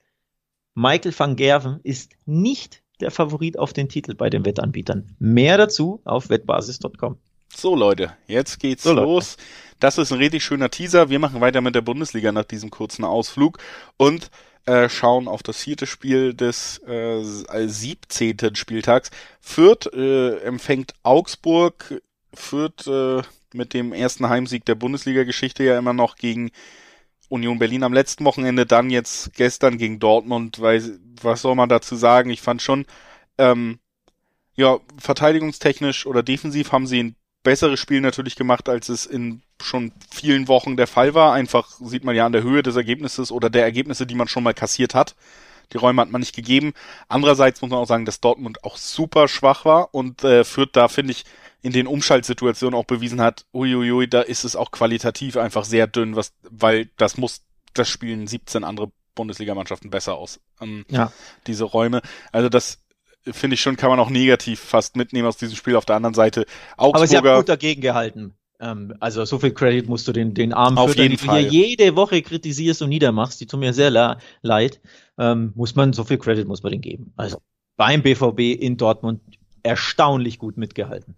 [0.74, 5.16] Michael van Gerven ist nicht der Favorit auf den Titel bei den Wettanbietern.
[5.18, 7.16] Mehr dazu auf wettbasis.com.
[7.52, 9.36] So Leute, jetzt geht's so, los.
[9.36, 9.42] Leute.
[9.80, 11.08] Das ist ein richtig schöner Teaser.
[11.08, 13.58] Wir machen weiter mit der Bundesliga nach diesem kurzen Ausflug
[13.96, 14.30] und
[14.66, 18.54] äh, schauen auf das vierte Spiel des äh, 17.
[18.54, 19.10] Spieltags.
[19.40, 22.02] Fürth äh, empfängt Augsburg.
[22.34, 23.22] Fürth äh,
[23.54, 26.50] mit dem ersten Heimsieg der Bundesliga-Geschichte ja immer noch gegen
[27.28, 31.94] Union Berlin am letzten Wochenende, dann jetzt gestern gegen Dortmund, weil was soll man dazu
[31.94, 32.30] sagen?
[32.30, 32.86] Ich fand schon,
[33.38, 33.78] ähm,
[34.56, 39.92] ja, verteidigungstechnisch oder defensiv haben sie ein besseres Spiel natürlich gemacht, als es in schon
[40.10, 41.32] vielen Wochen der Fall war.
[41.32, 44.42] Einfach sieht man ja an der Höhe des Ergebnisses oder der Ergebnisse, die man schon
[44.42, 45.14] mal kassiert hat.
[45.72, 46.72] Die Räume hat man nicht gegeben.
[47.08, 50.88] Andererseits muss man auch sagen, dass Dortmund auch super schwach war und äh, führt da,
[50.88, 51.24] finde ich,
[51.62, 56.16] in den Umschaltsituationen auch bewiesen hat, uiuiui, da ist es auch qualitativ einfach sehr dünn,
[56.16, 57.42] was, weil das muss,
[57.74, 60.40] das spielen 17 andere Bundesligamannschaften besser aus.
[60.60, 61.12] Ähm, ja.
[61.46, 62.00] Diese Räume.
[62.32, 62.78] Also das
[63.22, 65.76] finde ich schon, kann man auch negativ fast mitnehmen aus diesem Spiel.
[65.76, 66.46] Auf der anderen Seite
[66.76, 66.96] Augsburger.
[66.96, 68.34] Aber sie haben gut dagegen gehalten.
[68.60, 71.42] Ähm, also so viel Credit musst du den, den armen Auf jeden die Fall.
[71.42, 74.80] du hier jede Woche kritisierst und niedermachst, die tun mir sehr leid,
[75.18, 77.12] ähm, muss man, so viel Credit muss man den geben.
[77.16, 77.38] Also
[77.76, 79.20] beim BVB in Dortmund
[79.62, 81.16] erstaunlich gut mitgehalten.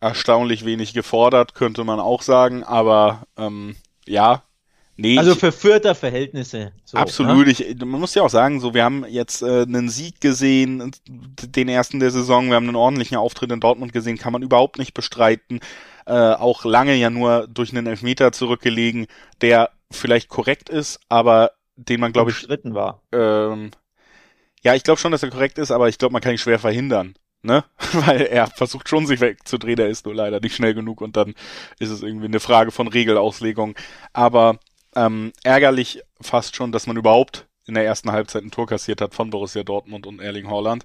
[0.00, 4.42] Erstaunlich wenig gefordert, könnte man auch sagen, aber ähm, ja,
[4.98, 6.72] Nee, also für Fürther Verhältnisse.
[6.84, 7.46] So, absolut.
[7.46, 7.52] Ne?
[7.52, 11.68] Ich, man muss ja auch sagen, so wir haben jetzt äh, einen Sieg gesehen, den
[11.68, 12.48] ersten der Saison.
[12.48, 15.60] Wir haben einen ordentlichen Auftritt in Dortmund gesehen, kann man überhaupt nicht bestreiten.
[16.06, 19.06] Äh, auch lange ja nur durch einen Elfmeter zurückgelegen,
[19.42, 23.02] der vielleicht korrekt ist, aber den man glaube ich war.
[23.12, 23.72] Ähm,
[24.62, 26.58] ja, ich glaube schon, dass er korrekt ist, aber ich glaube, man kann ihn schwer
[26.58, 27.14] verhindern
[27.46, 27.64] ne?
[27.92, 31.34] Weil er versucht schon sich wegzudrehen, er ist nur leider nicht schnell genug und dann
[31.78, 33.74] ist es irgendwie eine Frage von Regelauslegung.
[34.12, 34.58] Aber
[34.94, 39.14] ähm, ärgerlich fast schon, dass man überhaupt in der ersten Halbzeit ein Tor kassiert hat
[39.14, 40.84] von Borussia Dortmund und Erling Haaland.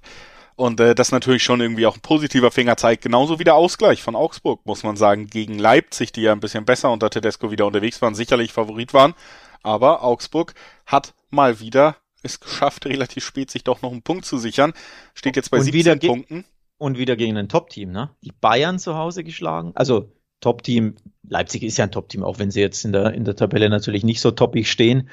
[0.54, 3.02] Und äh, das natürlich schon irgendwie auch ein positiver Finger zeigt.
[3.02, 6.64] Genauso wie der Ausgleich von Augsburg, muss man sagen, gegen Leipzig, die ja ein bisschen
[6.64, 9.14] besser unter Tedesco wieder unterwegs waren, sicherlich Favorit waren.
[9.62, 10.54] Aber Augsburg
[10.86, 14.72] hat mal wieder es geschafft, relativ spät sich doch noch einen Punkt zu sichern.
[15.14, 16.44] Steht jetzt bei und 17 Punkten.
[16.82, 18.10] Und wieder gegen ein Top-Team, ne?
[18.24, 19.70] Die Bayern zu Hause geschlagen.
[19.76, 20.96] Also Top-Team.
[21.28, 24.02] Leipzig ist ja ein Top-Team, auch wenn sie jetzt in der, in der Tabelle natürlich
[24.02, 25.08] nicht so toppig stehen.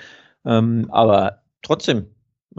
[0.45, 2.07] Ähm, aber trotzdem,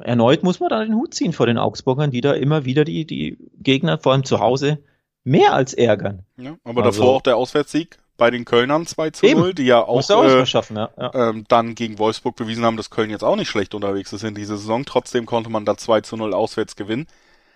[0.00, 3.04] erneut muss man da den Hut ziehen vor den Augsburgern, die da immer wieder die,
[3.04, 4.78] die Gegner, vor allem zu Hause,
[5.24, 6.24] mehr als ärgern.
[6.36, 9.82] Ja, aber also, davor auch der Auswärtssieg bei den Kölnern 2 zu 0, die ja
[9.82, 11.30] auch, äh, schaffen, ja, ja.
[11.30, 14.36] Ähm, dann gegen Wolfsburg bewiesen haben, dass Köln jetzt auch nicht schlecht unterwegs ist in
[14.36, 14.84] dieser Saison.
[14.84, 17.08] Trotzdem konnte man da 2 zu 0 auswärts gewinnen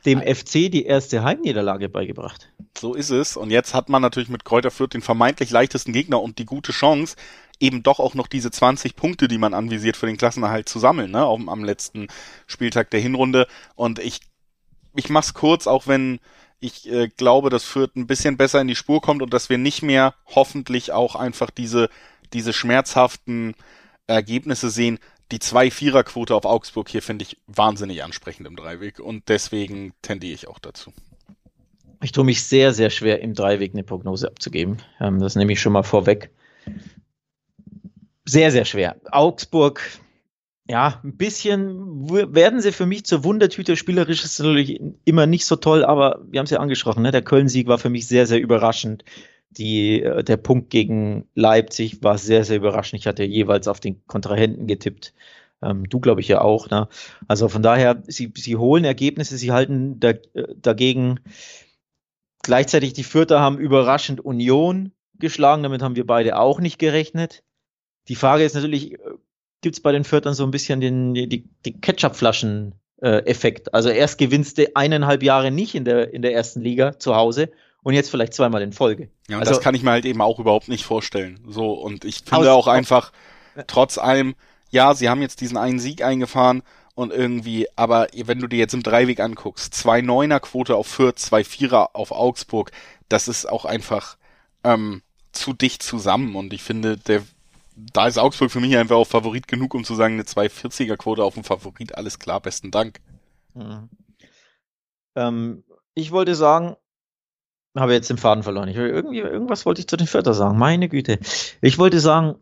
[0.07, 2.53] dem FC die erste Heimniederlage beigebracht.
[2.77, 3.37] So ist es.
[3.37, 6.73] Und jetzt hat man natürlich mit Kräuter Fürth den vermeintlich leichtesten Gegner und die gute
[6.73, 7.17] Chance,
[7.61, 11.13] eben doch auch noch diese 20 Punkte, die man anvisiert für den Klassenerhalt zu sammeln,
[11.13, 12.09] ne, am, am letzten
[12.47, 13.47] Spieltag der Hinrunde.
[13.77, 14.21] Und ich,
[14.95, 16.21] ich mach's kurz, auch wenn
[16.61, 19.59] ich äh, glaube, dass Fürth ein bisschen besser in die Spur kommt und dass wir
[19.59, 21.89] nicht mehr hoffentlich auch einfach diese,
[22.33, 23.55] diese schmerzhaften
[24.07, 24.99] Ergebnisse sehen,
[25.33, 30.49] die Zwei-Vierer-Quote auf Augsburg hier finde ich wahnsinnig ansprechend im Dreiweg und deswegen tendiere ich
[30.49, 30.93] auch dazu.
[32.03, 34.79] Ich tue mich sehr, sehr schwer, im Dreiweg eine Prognose abzugeben.
[35.01, 36.31] Ähm, das nehme ich schon mal vorweg.
[38.27, 38.97] Sehr, sehr schwer.
[39.11, 39.81] Augsburg,
[40.67, 43.77] ja, ein bisschen werden sie für mich zur Wundertüte.
[43.77, 47.11] Spielerisch ist natürlich immer nicht so toll, aber wir haben es ja angesprochen, ne?
[47.11, 49.05] der Köln-Sieg war für mich sehr, sehr überraschend.
[49.57, 53.01] Die, äh, der Punkt gegen Leipzig war sehr, sehr überraschend.
[53.01, 55.15] Ich hatte jeweils auf den Kontrahenten getippt.
[55.63, 56.69] Ähm, du, glaube ich, ja auch.
[56.71, 56.89] Ne?
[57.29, 61.21] Also von daher, sie, sie holen Ergebnisse, sie halten da, äh, dagegen.
[62.43, 65.63] Gleichzeitig die Vierter haben überraschend Union geschlagen.
[65.63, 67.43] Damit haben wir beide auch nicht gerechnet.
[68.09, 68.99] Die Frage ist natürlich, äh,
[69.63, 73.73] gibt es bei den Viertern so ein bisschen den, die, die Ketchup-Flaschen-Effekt?
[73.73, 77.51] Also erst gewinnst du eineinhalb Jahre nicht in der, in der ersten Liga zu Hause
[77.85, 79.11] und jetzt vielleicht zweimal in Folge.
[79.29, 81.39] Ja, und also, das kann ich mir halt eben auch überhaupt nicht vorstellen.
[81.47, 83.13] So, und ich finde auch einfach,
[83.67, 84.35] trotz allem,
[84.71, 86.63] ja, sie haben jetzt diesen einen Sieg eingefahren
[86.95, 91.19] und irgendwie, aber wenn du dir jetzt im Dreiweg anguckst, zwei Neuner Quote auf Fürth,
[91.19, 92.73] zwei Vierer auf Augsburg,
[93.09, 94.17] das ist auch einfach
[94.65, 97.23] ähm, zu dicht zusammen und ich finde, der
[97.77, 101.25] da ist Augsburg für mich einfach auch Favorit genug, um zu sagen, eine 240er Quote
[101.25, 103.01] auf dem Favorit, alles klar, besten Dank.
[103.55, 103.91] Mhm.
[105.17, 106.77] Ähm, ich wollte sagen,
[107.77, 108.69] habe jetzt den Faden verloren.
[108.69, 110.59] Ich, irgendwie, irgendwas wollte ich zu den Vierter sagen.
[110.59, 111.19] Meine Güte.
[111.61, 112.37] Ich wollte sagen,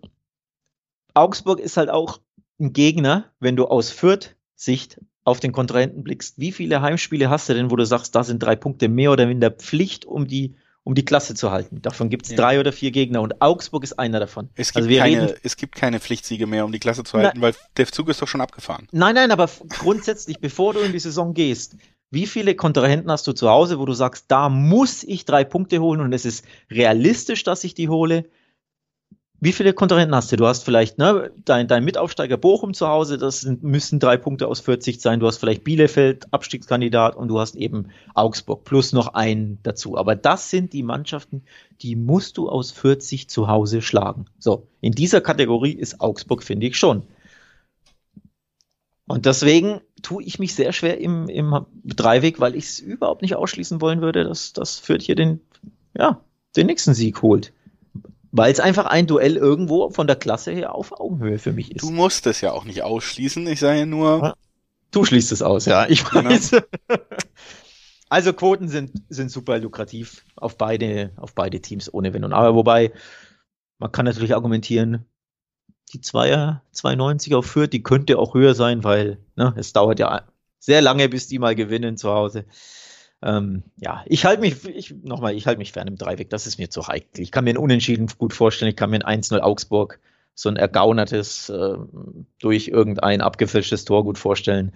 [1.14, 2.21] Augsburg ist halt auch
[2.61, 6.38] ein Gegner, wenn du aus Fürth-Sicht auf den Kontrahenten blickst.
[6.38, 9.27] Wie viele Heimspiele hast du denn, wo du sagst, da sind drei Punkte mehr oder
[9.27, 11.81] minder Pflicht, um die, um die Klasse zu halten.
[11.81, 12.37] Davon gibt es ja.
[12.37, 14.49] drei oder vier Gegner und Augsburg ist einer davon.
[14.57, 17.38] Es gibt, also keine, reden, es gibt keine Pflichtsiege mehr, um die Klasse zu halten,
[17.38, 18.88] na, weil der Zug ist doch schon abgefahren.
[18.90, 21.77] Nein, nein, aber grundsätzlich, bevor du in die Saison gehst,
[22.12, 25.81] wie viele Kontrahenten hast du zu Hause, wo du sagst, da muss ich drei Punkte
[25.81, 28.27] holen und es ist realistisch, dass ich die hole?
[29.40, 30.37] Wie viele Kontrahenten hast du?
[30.37, 34.46] Du hast vielleicht ne, dein, dein Mitaufsteiger Bochum zu Hause, das sind, müssen drei Punkte
[34.46, 35.20] aus 40 sein.
[35.20, 39.96] Du hast vielleicht Bielefeld, Abstiegskandidat, und du hast eben Augsburg plus noch einen dazu.
[39.96, 41.42] Aber das sind die Mannschaften,
[41.81, 44.27] die musst du aus 40 zu Hause schlagen.
[44.38, 47.05] So, in dieser Kategorie ist Augsburg, finde ich schon.
[49.09, 53.37] Und deswegen tue ich mich sehr schwer im, im Dreiweg, weil ich es überhaupt nicht
[53.37, 55.41] ausschließen wollen würde, dass das Fürth hier den,
[55.97, 56.21] ja,
[56.57, 57.53] den nächsten Sieg holt
[58.33, 61.83] weil es einfach ein Duell irgendwo von der Klasse her auf Augenhöhe für mich ist.
[61.83, 64.35] Du musst es ja auch nicht ausschließen, ich sage ja nur.
[64.91, 66.31] Du schließt es aus, ja, ich genau.
[66.31, 66.51] weiß.
[66.51, 66.62] Genau.
[68.09, 72.55] also Quoten sind, sind super lukrativ auf beide, auf beide Teams ohne Wenn und Aber,
[72.55, 72.93] wobei
[73.79, 75.05] man kann natürlich argumentieren,
[75.92, 80.23] die Zweier 290 auf Fürth, die könnte auch höher sein, weil ne, es dauert ja
[80.59, 82.45] sehr lange, bis die mal gewinnen zu Hause.
[83.23, 86.59] Ähm, ja, ich halte mich, ich, nochmal, ich halte mich fern im Dreiweg, das ist
[86.59, 87.23] mir zu heikel.
[87.23, 90.01] Ich kann mir ein Unentschieden gut vorstellen, ich kann mir ein 1-0 Augsburg,
[90.35, 91.77] so ein ergaunertes, äh,
[92.40, 94.73] durch irgendein abgefälschtes Tor gut vorstellen.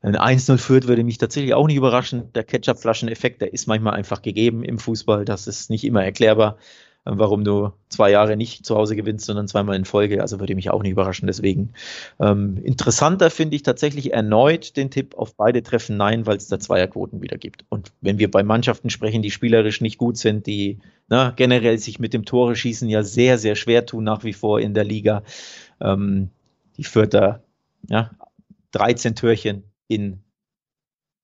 [0.00, 2.32] Ein 1-0 führt würde mich tatsächlich auch nicht überraschen.
[2.34, 6.58] Der Ketchup-Flaschen-Effekt, der ist manchmal einfach gegeben im Fußball, das ist nicht immer erklärbar
[7.06, 10.20] warum du zwei Jahre nicht zu Hause gewinnst, sondern zweimal in Folge.
[10.20, 11.28] Also würde mich auch nicht überraschen.
[11.28, 11.72] Deswegen
[12.20, 16.58] ähm, interessanter finde ich tatsächlich erneut den Tipp auf beide Treffen Nein, weil es da
[16.58, 17.64] Zweierquoten wieder gibt.
[17.68, 22.00] Und wenn wir bei Mannschaften sprechen, die spielerisch nicht gut sind, die na, generell sich
[22.00, 25.22] mit dem Tore schießen ja sehr, sehr schwer tun nach wie vor in der Liga.
[25.80, 26.30] Ähm,
[26.76, 27.44] die Vierter,
[27.88, 28.10] ja,
[28.72, 30.22] 13 Türchen in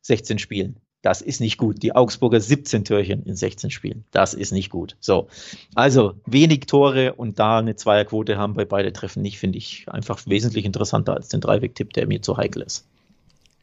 [0.03, 0.77] 16 Spielen.
[1.03, 1.83] Das ist nicht gut.
[1.83, 4.05] Die Augsburger 17 Türchen in 16 Spielen.
[4.13, 4.97] Das ist nicht gut.
[5.01, 5.29] So.
[5.75, 10.21] Also wenig Tore und da eine Zweierquote haben bei beide Treffen nicht, finde ich einfach
[10.27, 12.87] wesentlich interessanter als den Dreiweg-Tipp, der mir zu heikel ist.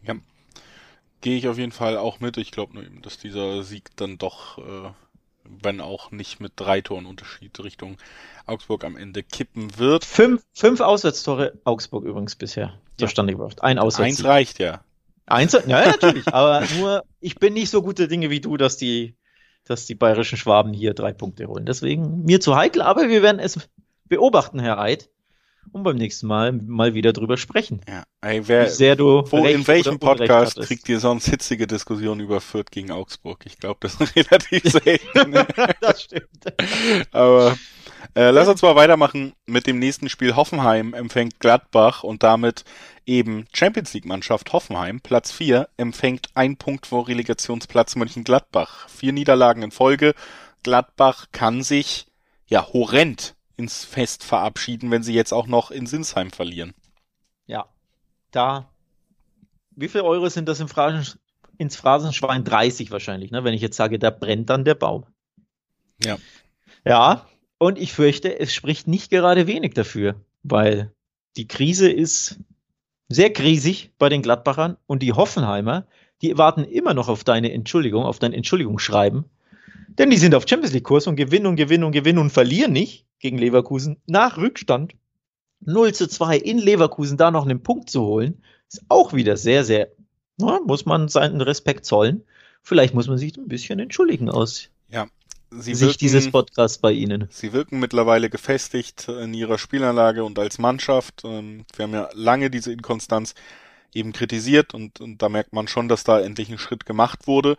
[0.06, 0.16] Ja.
[1.22, 2.38] Gehe ich auf jeden Fall auch mit.
[2.38, 4.92] Ich glaube nur eben, dass dieser Sieg dann doch, äh,
[5.46, 7.98] wenn auch nicht mit drei Toren Unterschied Richtung
[8.46, 10.04] Augsburg am Ende kippen wird.
[10.04, 13.38] Fünf, fünf Auswärtstore Augsburg übrigens bisher zustande ja.
[13.38, 13.64] gebracht.
[13.64, 14.26] Ein Auswärtssieg.
[14.26, 14.84] Eins reicht ja.
[15.30, 19.16] Eins, ja, natürlich, aber nur, ich bin nicht so gute Dinge wie du, dass die,
[19.64, 21.66] dass die bayerischen Schwaben hier drei Punkte holen.
[21.66, 23.70] Deswegen mir zu heikel, aber wir werden es
[24.08, 25.10] beobachten, Herr Eid,
[25.72, 27.82] und beim nächsten Mal mal wieder drüber sprechen.
[27.88, 32.42] Ja, ey, wer, sehr du wo, in welchem Podcast kriegt ihr sonst hitzige Diskussionen über
[32.42, 33.46] Fürth gegen Augsburg?
[33.46, 35.34] Ich glaube, das ist relativ selten.
[35.82, 36.54] das stimmt.
[37.12, 37.56] aber
[38.16, 40.36] äh, lass uns mal weitermachen mit dem nächsten Spiel.
[40.36, 42.64] Hoffenheim empfängt Gladbach und damit
[43.06, 48.90] eben Champions League Mannschaft Hoffenheim, Platz 4, empfängt ein Punkt vor Relegationsplatz Mönchengladbach.
[48.90, 50.16] Vier Niederlagen in Folge.
[50.64, 52.08] Gladbach kann sich
[52.48, 56.74] ja horrend ins Fest verabschieden, wenn sie jetzt auch noch in Sinsheim verlieren.
[57.46, 57.68] Ja,
[58.32, 58.70] da.
[59.72, 61.20] Wie viel Euro sind das im Phrasen,
[61.58, 62.44] ins Phrasenschwein?
[62.44, 63.44] 30 wahrscheinlich, ne?
[63.44, 65.06] wenn ich jetzt sage, da brennt dann der Baum.
[66.04, 66.18] Ja.
[66.86, 67.28] Ja,
[67.60, 70.92] und ich fürchte, es spricht nicht gerade wenig dafür, weil
[71.38, 72.40] die Krise ist
[73.10, 75.86] sehr krisig bei den Gladbachern und die Hoffenheimer,
[76.22, 79.26] die warten immer noch auf deine Entschuldigung, auf dein Entschuldigungsschreiben.
[79.90, 82.72] Denn die sind auf Champions League Kurs und gewinnen und gewinnen und gewinnen und verlieren
[82.72, 84.96] nicht gegen Leverkusen nach Rückstand.
[85.62, 89.66] 0 zu 2 in Leverkusen da noch einen Punkt zu holen, ist auch wieder sehr,
[89.66, 89.90] sehr,
[90.38, 92.24] na, muss man seinen Respekt zollen.
[92.62, 95.08] Vielleicht muss man sich ein bisschen entschuldigen aus ja,
[95.52, 97.28] Sie Sicht wirken, dieses Podcasts bei Ihnen.
[97.32, 101.24] Sie wirken mittlerweile gefestigt in ihrer Spielanlage und als Mannschaft.
[101.24, 103.34] Ähm, wir haben ja lange diese Inkonstanz
[103.94, 107.58] eben kritisiert und, und da merkt man schon, dass da endlich ein Schritt gemacht wurde.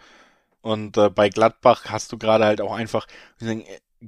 [0.62, 3.06] Und äh, bei Gladbach hast du gerade halt auch einfach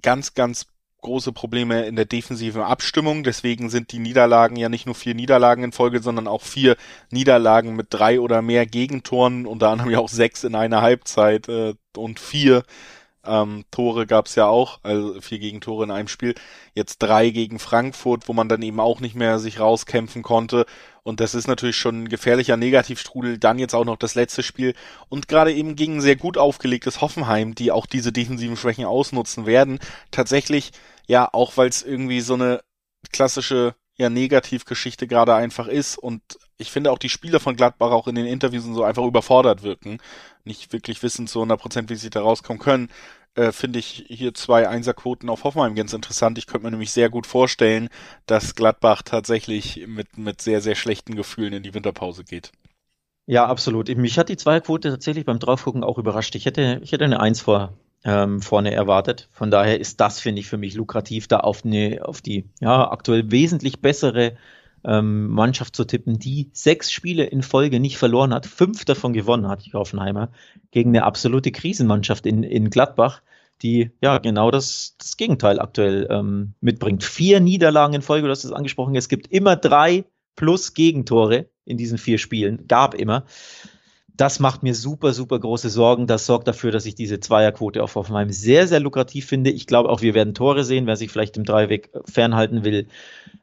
[0.00, 0.66] ganz, ganz
[1.00, 3.24] große Probleme in der defensiven Abstimmung.
[3.24, 6.76] Deswegen sind die Niederlagen ja nicht nur vier Niederlagen in Folge, sondern auch vier
[7.10, 11.74] Niederlagen mit drei oder mehr Gegentoren, unter anderem ja auch sechs in einer Halbzeit äh,
[11.96, 12.62] und vier
[13.24, 16.34] ähm, Tore gab's ja auch, also vier Gegentore in einem Spiel.
[16.74, 20.66] Jetzt drei gegen Frankfurt, wo man dann eben auch nicht mehr sich rauskämpfen konnte.
[21.02, 23.38] Und das ist natürlich schon ein gefährlicher Negativstrudel.
[23.38, 24.74] Dann jetzt auch noch das letzte Spiel.
[25.08, 29.46] Und gerade eben gegen ein sehr gut aufgelegtes Hoffenheim, die auch diese defensiven Schwächen ausnutzen
[29.46, 29.78] werden.
[30.10, 30.72] Tatsächlich,
[31.06, 32.60] ja, auch weil es irgendwie so eine
[33.12, 36.22] klassische ja Negativgeschichte gerade einfach ist und
[36.56, 39.98] ich finde auch die Spieler von Gladbach auch in den Interviews so einfach überfordert wirken,
[40.44, 42.88] nicht wirklich wissen zu 100 Prozent, wie sie da rauskommen können,
[43.34, 46.38] äh, finde ich hier zwei Einserquoten auf Hoffenheim ganz interessant.
[46.38, 47.88] Ich könnte mir nämlich sehr gut vorstellen,
[48.26, 52.52] dass Gladbach tatsächlich mit, mit sehr, sehr schlechten Gefühlen in die Winterpause geht.
[53.26, 53.88] Ja, absolut.
[53.96, 56.34] Mich hat die Zweierquote tatsächlich beim Draufgucken auch überrascht.
[56.34, 57.72] Ich hätte, ich hätte eine Eins vor,
[58.04, 59.28] ähm, vorne erwartet.
[59.32, 62.90] Von daher ist das, finde ich, für mich lukrativ, da auf, eine, auf die ja,
[62.90, 64.36] aktuell wesentlich bessere
[64.84, 69.48] ähm, Mannschaft zu tippen, die sechs Spiele in Folge nicht verloren hat, fünf davon gewonnen
[69.48, 70.30] hat, die Hoffenheimer,
[70.70, 73.22] gegen eine absolute Krisenmannschaft in, in Gladbach,
[73.62, 77.04] die ja genau das, das Gegenteil aktuell ähm, mitbringt.
[77.04, 81.76] Vier Niederlagen in Folge, du hast es angesprochen, es gibt immer drei plus Gegentore in
[81.76, 83.24] diesen vier Spielen, gab immer
[84.16, 86.06] das macht mir super, super große Sorgen.
[86.06, 89.50] Das sorgt dafür, dass ich diese Zweierquote auf Hoffenheim sehr, sehr lukrativ finde.
[89.50, 92.88] Ich glaube auch, wir werden Tore sehen, wer sich vielleicht im Dreiweg fernhalten will.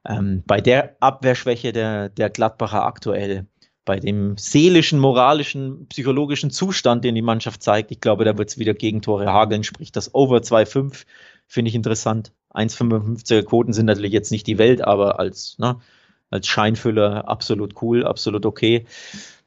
[0.07, 3.47] Ähm, bei der Abwehrschwäche der, der Gladbacher aktuell,
[3.83, 8.59] bei dem seelischen, moralischen, psychologischen Zustand, den die Mannschaft zeigt, ich glaube, da wird es
[8.59, 9.63] wieder Gegentore hageln.
[9.63, 11.05] Sprich, das Over 2,5
[11.47, 12.31] finde ich interessant.
[12.53, 15.79] 1,55er Quoten sind natürlich jetzt nicht die Welt, aber als, ne,
[16.29, 18.85] als Scheinfüller absolut cool, absolut okay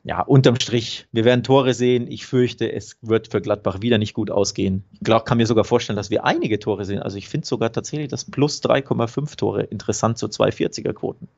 [0.05, 2.11] ja, unterm Strich, wir werden Tore sehen.
[2.11, 4.85] Ich fürchte, es wird für Gladbach wieder nicht gut ausgehen.
[4.93, 7.01] Ich glaub, kann mir sogar vorstellen, dass wir einige Tore sehen.
[7.01, 11.29] Also ich finde sogar tatsächlich das plus 3,5 Tore interessant zu 240er Quoten.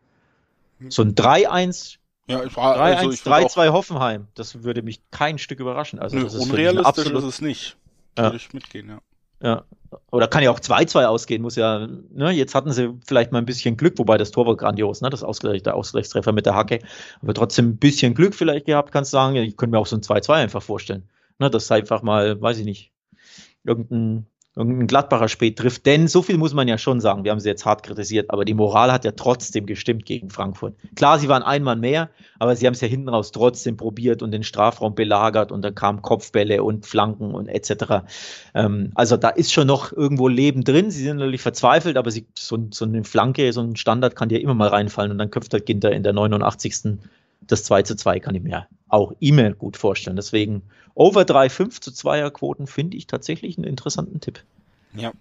[0.88, 5.98] So ein 3-1 ja, 3-1, 3-2 Hoffenheim, das würde mich kein Stück überraschen.
[5.98, 7.77] Also, Nö, das ist unrealistisch absolut, ist es nicht.
[8.16, 8.35] Würde ja.
[8.35, 8.98] ich mitgehen, ja.
[9.42, 9.64] Ja.
[10.11, 13.44] Oder kann ja auch 2-2 ausgehen, muss ja, ne, jetzt hatten sie vielleicht mal ein
[13.44, 16.81] bisschen Glück, wobei das Tor war grandios, ne, das Ausgleich, der Ausgleichstreffer mit der Hacke,
[17.23, 19.97] aber trotzdem ein bisschen Glück vielleicht gehabt, kannst du sagen, ich könnte mir auch so
[19.97, 22.92] ein 2-2 einfach vorstellen, ne, das einfach mal, weiß ich nicht,
[23.62, 25.85] irgendein irgendein Gladbacher spät trifft.
[25.87, 28.45] Denn so viel muss man ja schon sagen, wir haben sie jetzt hart kritisiert, aber
[28.45, 30.77] die Moral hat ja trotzdem gestimmt gegen Frankfurt.
[30.95, 34.31] Klar, sie waren einmal mehr, aber sie haben es ja hinten raus trotzdem probiert und
[34.31, 38.05] den Strafraum belagert und dann kamen Kopfbälle und Flanken und etc.
[38.55, 40.90] Ähm, also da ist schon noch irgendwo Leben drin.
[40.90, 44.40] Sie sind natürlich verzweifelt, aber sie, so, so eine Flanke, so ein Standard kann dir
[44.40, 46.99] immer mal reinfallen und dann köpft der Ginter in der 89
[47.47, 50.16] das 2 zu 2 kann ich mir auch E-Mail gut vorstellen.
[50.16, 50.62] Deswegen
[50.94, 54.42] over 3,5 zu 2er Quoten finde ich tatsächlich einen interessanten Tipp.
[54.94, 55.12] Ja.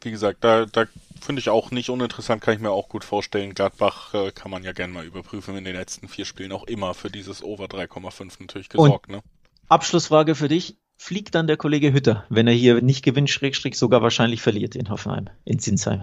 [0.00, 0.86] Wie gesagt, da, da
[1.20, 3.54] finde ich auch nicht uninteressant, kann ich mir auch gut vorstellen.
[3.54, 6.94] Gladbach äh, kann man ja gerne mal überprüfen, in den letzten vier Spielen auch immer
[6.94, 9.08] für dieses Over 3,5 natürlich gesorgt.
[9.08, 9.22] Und ne?
[9.68, 10.76] Abschlussfrage für dich.
[11.00, 14.90] Fliegt dann der Kollege Hütter, wenn er hier nicht gewinnt, Schrägstrich sogar wahrscheinlich verliert in
[14.90, 16.02] Hoffenheim, in Zinsheim?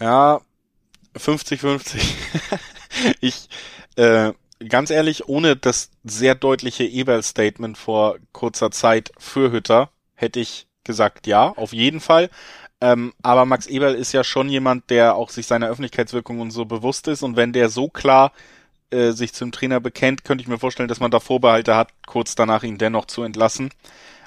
[0.00, 0.40] Ja,
[1.14, 2.00] 50-50.
[3.20, 3.48] ich,
[3.96, 4.32] äh,
[4.68, 11.26] ganz ehrlich, ohne das sehr deutliche Eberl-Statement vor kurzer Zeit für Hütter, hätte ich gesagt
[11.26, 12.30] ja, auf jeden Fall.
[12.80, 16.64] Ähm, aber Max Eberl ist ja schon jemand, der auch sich seiner Öffentlichkeitswirkung und so
[16.64, 17.22] bewusst ist.
[17.22, 18.32] Und wenn der so klar
[18.90, 22.34] äh, sich zum Trainer bekennt, könnte ich mir vorstellen, dass man da Vorbehalte hat, kurz
[22.34, 23.70] danach ihn dennoch zu entlassen.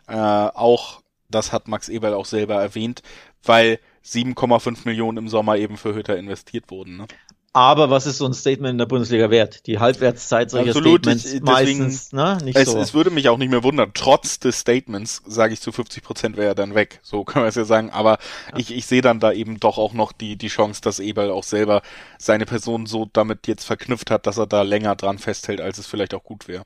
[0.07, 3.01] Äh, auch das hat Max Eberl auch selber erwähnt,
[3.43, 6.97] weil 7,5 Millionen im Sommer eben für Hütter investiert wurden.
[6.97, 7.07] Ne?
[7.55, 9.67] Aber was ist so ein Statement in der Bundesliga wert?
[9.67, 12.39] Die Halbwertszeit solcher Absolut, Statements ich, deswegen, meistens, ne?
[12.43, 12.79] Nicht es, so.
[12.79, 13.91] es würde mich auch nicht mehr wundern.
[13.93, 16.99] Trotz des Statements sage ich zu 50 Prozent wäre er dann weg.
[17.03, 17.91] So können wir es ja sagen.
[17.91, 18.17] Aber
[18.51, 18.57] ja.
[18.57, 21.43] ich, ich sehe dann da eben doch auch noch die, die Chance, dass Eberl auch
[21.43, 21.83] selber
[22.17, 25.85] seine Person so damit jetzt verknüpft hat, dass er da länger dran festhält, als es
[25.85, 26.63] vielleicht auch gut wäre.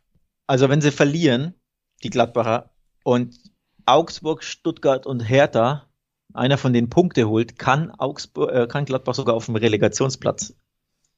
[0.48, 1.54] Also wenn sie verlieren,
[2.04, 2.70] die Gladbacher,
[3.08, 3.40] und
[3.86, 5.88] Augsburg, Stuttgart und Hertha
[6.34, 10.54] einer von den Punkte holt, kann Augsburg, äh, kann Gladbach sogar auf dem Relegationsplatz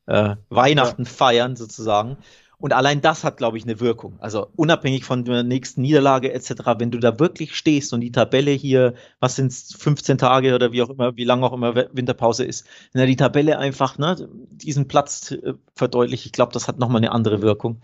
[0.09, 1.09] äh, Weihnachten ja.
[1.09, 2.17] feiern sozusagen.
[2.61, 4.17] Und allein das hat, glaube ich, eine Wirkung.
[4.19, 8.51] Also unabhängig von der nächsten Niederlage etc., wenn du da wirklich stehst und die Tabelle
[8.51, 12.67] hier, was sind 15 Tage oder wie auch immer, wie lange auch immer Winterpause ist,
[12.91, 17.13] wenn die Tabelle einfach ne, diesen Platz äh, verdeutlicht, ich glaube, das hat nochmal eine
[17.13, 17.79] andere Wirkung.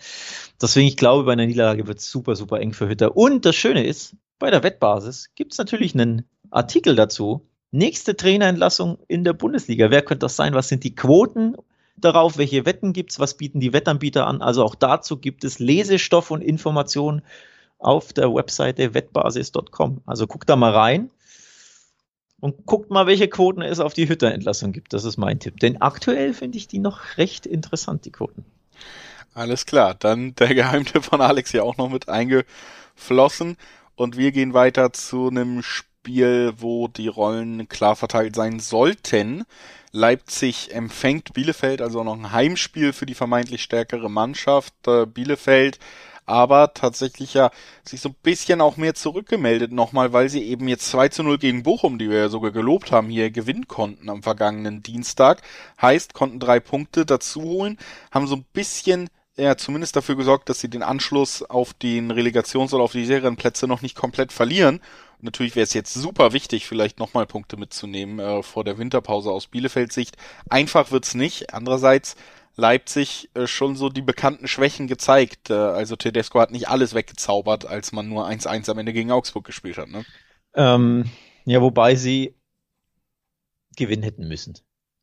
[0.62, 3.16] Deswegen, ich glaube, bei einer Niederlage wird es super, super eng für Hütter.
[3.16, 7.48] Und das Schöne ist, bei der Wettbasis gibt es natürlich einen Artikel dazu.
[7.72, 9.90] Nächste Trainerentlassung in der Bundesliga.
[9.90, 10.54] Wer könnte das sein?
[10.54, 11.56] Was sind die Quoten?
[11.98, 14.42] Darauf, welche Wetten gibt es, was bieten die Wettanbieter an.
[14.42, 17.22] Also auch dazu gibt es Lesestoff und Informationen
[17.78, 20.02] auf der Webseite wettbasis.com.
[20.06, 21.10] Also guckt da mal rein
[22.40, 24.94] und guckt mal, welche Quoten es auf die Hütterentlassung gibt.
[24.94, 25.60] Das ist mein Tipp.
[25.60, 28.46] Denn aktuell finde ich die noch recht interessant, die Quoten.
[29.34, 33.58] Alles klar, dann der Geheimtipp von Alex hier auch noch mit eingeflossen.
[33.96, 39.44] Und wir gehen weiter zu einem Spiel, wo die Rollen klar verteilt sein sollten.
[39.92, 44.74] Leipzig empfängt Bielefeld, also noch ein Heimspiel für die vermeintlich stärkere Mannschaft.
[44.88, 45.80] Äh, Bielefeld
[46.26, 47.52] aber tatsächlich ja
[47.84, 51.38] sich so ein bisschen auch mehr zurückgemeldet nochmal, weil sie eben jetzt 2 zu 0
[51.38, 55.42] gegen Bochum, die wir ja sogar gelobt haben, hier gewinnen konnten am vergangenen Dienstag.
[55.82, 57.78] Heißt, konnten drei Punkte dazu holen,
[58.12, 62.74] haben so ein bisschen ja, zumindest dafür gesorgt, dass sie den Anschluss auf den Relegations-
[62.74, 64.80] oder auf die Serienplätze noch nicht komplett verlieren
[65.22, 69.48] Natürlich wäre es jetzt super wichtig, vielleicht nochmal Punkte mitzunehmen äh, vor der Winterpause aus
[69.48, 70.18] Bielefelds Sicht.
[70.50, 71.54] Einfach wird's nicht.
[71.54, 72.16] Andererseits
[72.56, 75.50] Leipzig äh, schon so die bekannten Schwächen gezeigt.
[75.50, 79.46] Äh, also Tedesco hat nicht alles weggezaubert, als man nur 1-1 am Ende gegen Augsburg
[79.46, 79.90] gespielt hat.
[79.90, 80.06] Ne?
[80.56, 81.10] Ähm,
[81.46, 82.36] ja, wobei sie
[83.76, 84.58] gewinnen hätten müssen.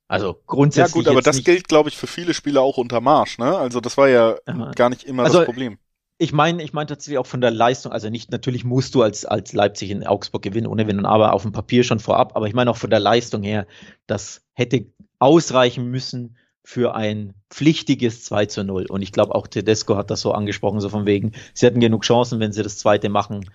[0.08, 0.94] Also grundsätzlich.
[0.94, 3.56] Ja gut, aber das gilt, glaube ich, für viele Spieler auch unter Marsch, ne?
[3.56, 4.70] Also das war ja Aha.
[4.72, 5.78] gar nicht immer also, das Problem.
[6.18, 9.24] Ich meine, ich meine tatsächlich auch von der Leistung, also nicht, natürlich musst du als,
[9.24, 12.46] als Leipzig in Augsburg gewinnen, ohne Wenn und Aber auf dem Papier schon vorab, aber
[12.46, 13.66] ich meine auch von der Leistung her,
[14.06, 14.86] das hätte
[15.18, 18.86] ausreichen müssen für ein pflichtiges 2 zu 0.
[18.86, 22.04] Und ich glaube auch Tedesco hat das so angesprochen, so von wegen, sie hätten genug
[22.04, 23.50] Chancen, wenn sie das zweite machen.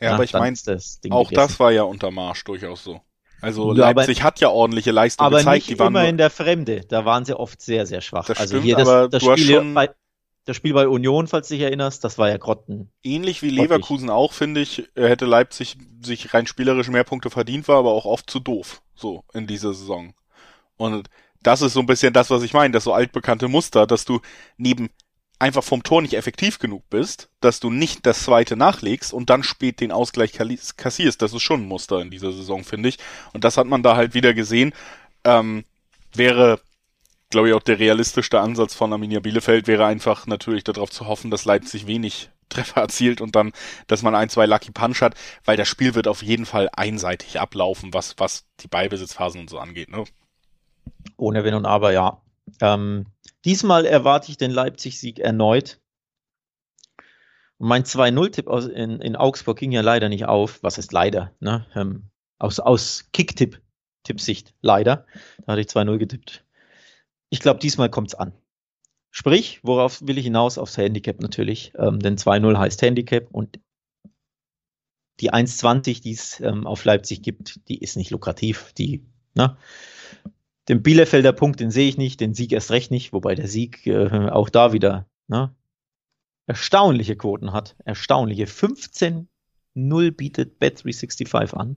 [0.00, 0.56] Ja, na, aber ich meine,
[1.10, 1.34] auch gegessen.
[1.34, 3.00] das war ja unter Marsch durchaus so.
[3.40, 5.68] Also ja, Leipzig aber, hat ja ordentliche Leistung aber gezeigt.
[5.68, 6.82] Nicht die waren immer in der Fremde.
[6.88, 8.26] Da waren sie oft sehr, sehr schwach.
[8.26, 9.90] Das also stimmt, hier das, aber das du Spiel, hast schon bei,
[10.46, 12.90] das Spiel bei Union, falls du dich erinnerst, das war ja Grotten.
[13.02, 17.78] Ähnlich wie Leverkusen auch, finde ich, hätte Leipzig sich rein spielerisch mehr Punkte verdient, war
[17.78, 20.14] aber auch oft zu doof, so in dieser Saison.
[20.76, 21.10] Und
[21.42, 24.20] das ist so ein bisschen das, was ich meine, das so altbekannte Muster, dass du
[24.56, 24.88] neben
[25.38, 29.42] einfach vom Tor nicht effektiv genug bist, dass du nicht das zweite nachlegst und dann
[29.42, 30.32] spät den Ausgleich
[30.76, 31.20] kassierst.
[31.20, 32.98] Das ist schon ein Muster in dieser Saison, finde ich.
[33.32, 34.72] Und das hat man da halt wieder gesehen.
[35.24, 35.64] Ähm,
[36.14, 36.60] wäre,
[37.30, 41.30] glaube ich, auch der realistischste Ansatz von Arminia Bielefeld, wäre einfach natürlich darauf zu hoffen,
[41.30, 43.52] dass Leipzig wenig Treffer erzielt und dann,
[43.88, 45.14] dass man ein, zwei Lucky Punch hat,
[45.44, 49.58] weil das Spiel wird auf jeden Fall einseitig ablaufen, was, was die Beibesitzphasen und so
[49.58, 49.90] angeht.
[49.90, 50.04] Ne?
[51.16, 52.22] Ohne Wenn und Aber, ja.
[52.60, 53.06] Ähm,
[53.44, 55.80] diesmal erwarte ich den Leipzig-Sieg erneut.
[57.58, 60.62] Mein 2-0-Tipp in, in Augsburg ging ja leider nicht auf.
[60.62, 61.32] Was heißt leider?
[61.40, 61.66] Ne?
[61.74, 65.06] Ähm, aus aus Kick-Tipp-Tippsicht leider.
[65.44, 66.45] Da hatte ich 2-0 getippt.
[67.30, 68.32] Ich glaube, diesmal kommt es an.
[69.10, 70.58] Sprich, worauf will ich hinaus?
[70.58, 71.72] Aufs Handicap natürlich.
[71.78, 73.58] Ähm, denn 2-0 heißt Handicap und
[75.20, 78.72] die 1,20, die es ähm, auf Leipzig gibt, die ist nicht lukrativ.
[78.74, 79.56] Die, ne?
[80.68, 83.86] Den Bielefelder Punkt, den sehe ich nicht, den Sieg erst recht nicht, wobei der Sieg
[83.86, 85.54] äh, auch da wieder ne,
[86.46, 87.76] erstaunliche Quoten hat.
[87.84, 88.44] Erstaunliche.
[88.44, 89.26] 15-0
[90.10, 91.76] bietet Bet365 an.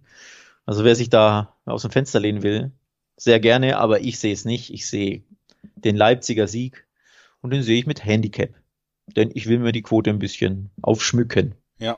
[0.65, 2.71] Also wer sich da aus dem Fenster lehnen will,
[3.15, 4.73] sehr gerne, aber ich sehe es nicht.
[4.73, 5.23] Ich sehe
[5.75, 6.87] den Leipziger Sieg
[7.41, 8.53] und den sehe ich mit Handicap.
[9.07, 11.55] Denn ich will mir die Quote ein bisschen aufschmücken.
[11.77, 11.97] Ja.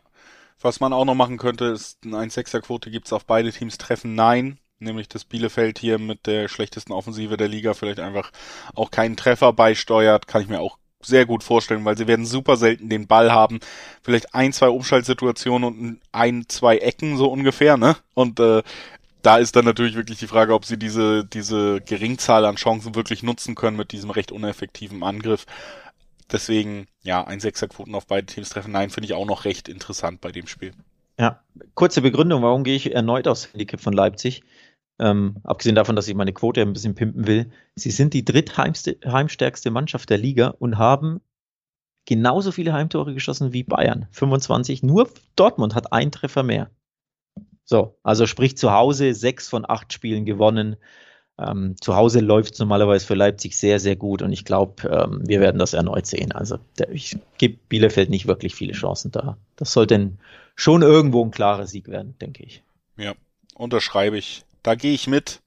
[0.59, 4.16] Was man auch noch machen könnte, ist eine 1-6er-Quote gibt's auf beide Teams treffen.
[4.16, 8.32] Nein nämlich dass Bielefeld hier mit der schlechtesten Offensive der Liga vielleicht einfach
[8.76, 12.57] auch keinen Treffer beisteuert, kann ich mir auch sehr gut vorstellen, weil sie werden super
[12.57, 13.59] selten den Ball haben.
[14.03, 17.95] Vielleicht ein, zwei Umschaltsituationen und ein, zwei Ecken so ungefähr, ne?
[18.14, 18.62] Und äh,
[19.22, 23.24] da ist dann natürlich wirklich die Frage, ob sie diese, diese Geringzahl an Chancen wirklich
[23.24, 25.45] nutzen können mit diesem recht uneffektiven Angriff.
[26.32, 30.22] Deswegen, ja, ein Sechserquoten auf beide Teams treffen, nein, finde ich auch noch recht interessant
[30.22, 30.74] bei dem Spiel.
[31.19, 31.43] Ja,
[31.76, 34.43] kurze Begründung, warum gehe ich erneut aus Handicap von Leipzig?
[34.99, 37.51] Ähm, abgesehen davon, dass ich meine Quote ein bisschen pimpen will.
[37.76, 41.22] Sie sind die drittheimstärkste Mannschaft der Liga und haben
[42.05, 44.07] genauso viele Heimtore geschossen wie Bayern.
[44.11, 44.84] 25.
[44.84, 46.69] Nur Dortmund hat einen Treffer mehr.
[47.72, 50.76] So, also sprich zu Hause sechs von acht Spielen gewonnen.
[51.39, 55.22] Ähm, zu Hause läuft es normalerweise für Leipzig sehr, sehr gut und ich glaube, ähm,
[55.26, 56.34] wir werden das erneut sehen.
[56.34, 59.38] Also der, ich gebe Bielefeld nicht wirklich viele Chancen da.
[59.55, 60.11] Das sollte
[60.53, 62.61] schon irgendwo ein klarer Sieg werden, denke ich.
[62.97, 63.13] Ja,
[63.55, 65.39] unterschreibe ich da gehe ich mit.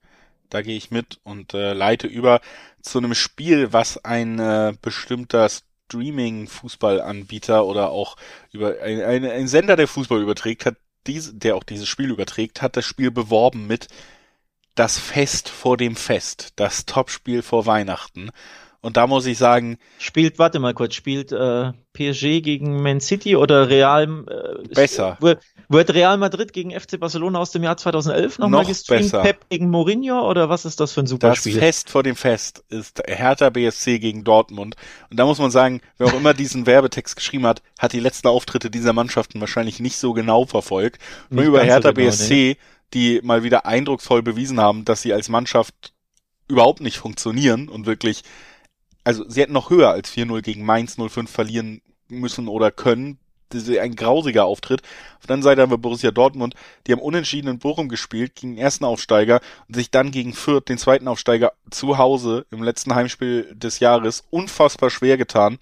[0.49, 2.41] Da gehe ich mit und äh, leite über
[2.81, 5.47] zu einem Spiel, was ein äh, bestimmter
[5.87, 8.15] Streaming-Fußballanbieter oder auch
[8.51, 10.77] über ein, ein, ein Sender, der Fußball überträgt, hat
[11.07, 13.87] diese, der auch dieses Spiel überträgt, hat das Spiel beworben mit
[14.75, 18.31] das Fest vor dem Fest, das Topspiel vor Weihnachten.
[18.85, 19.79] Und da muss ich sagen.
[19.97, 24.03] Spielt, warte mal kurz, spielt äh, PSG gegen Man City oder Real.
[24.03, 25.17] Äh, besser.
[25.21, 29.01] Wird, wird Real Madrid gegen FC Barcelona aus dem Jahr 2011 nochmal noch gestreamt?
[29.01, 29.23] Besser.
[29.23, 31.53] Pep gegen Mourinho oder was ist das für ein Superspiel?
[31.53, 34.75] Das Fest vor dem Fest ist Hertha BSC gegen Dortmund.
[35.09, 38.27] Und da muss man sagen, wer auch immer diesen Werbetext geschrieben hat, hat die letzten
[38.27, 41.01] Auftritte dieser Mannschaften wahrscheinlich nicht so genau verfolgt.
[41.31, 42.57] Nur über Hertha so genau, BSC, nee.
[42.93, 45.91] die mal wieder eindrucksvoll bewiesen haben, dass sie als Mannschaft
[46.47, 48.21] überhaupt nicht funktionieren und wirklich
[49.05, 53.19] also sie hätten noch höher als 4-0 gegen Mainz 05 verlieren müssen oder können.
[53.49, 54.81] Das ist ein grausiger Auftritt.
[55.19, 58.55] Auf der anderen Seite haben wir Borussia Dortmund, die haben unentschieden in Bochum gespielt gegen
[58.55, 62.95] den ersten Aufsteiger und sich dann gegen Fürth, den zweiten Aufsteiger, zu Hause im letzten
[62.95, 65.59] Heimspiel des Jahres unfassbar schwer getan.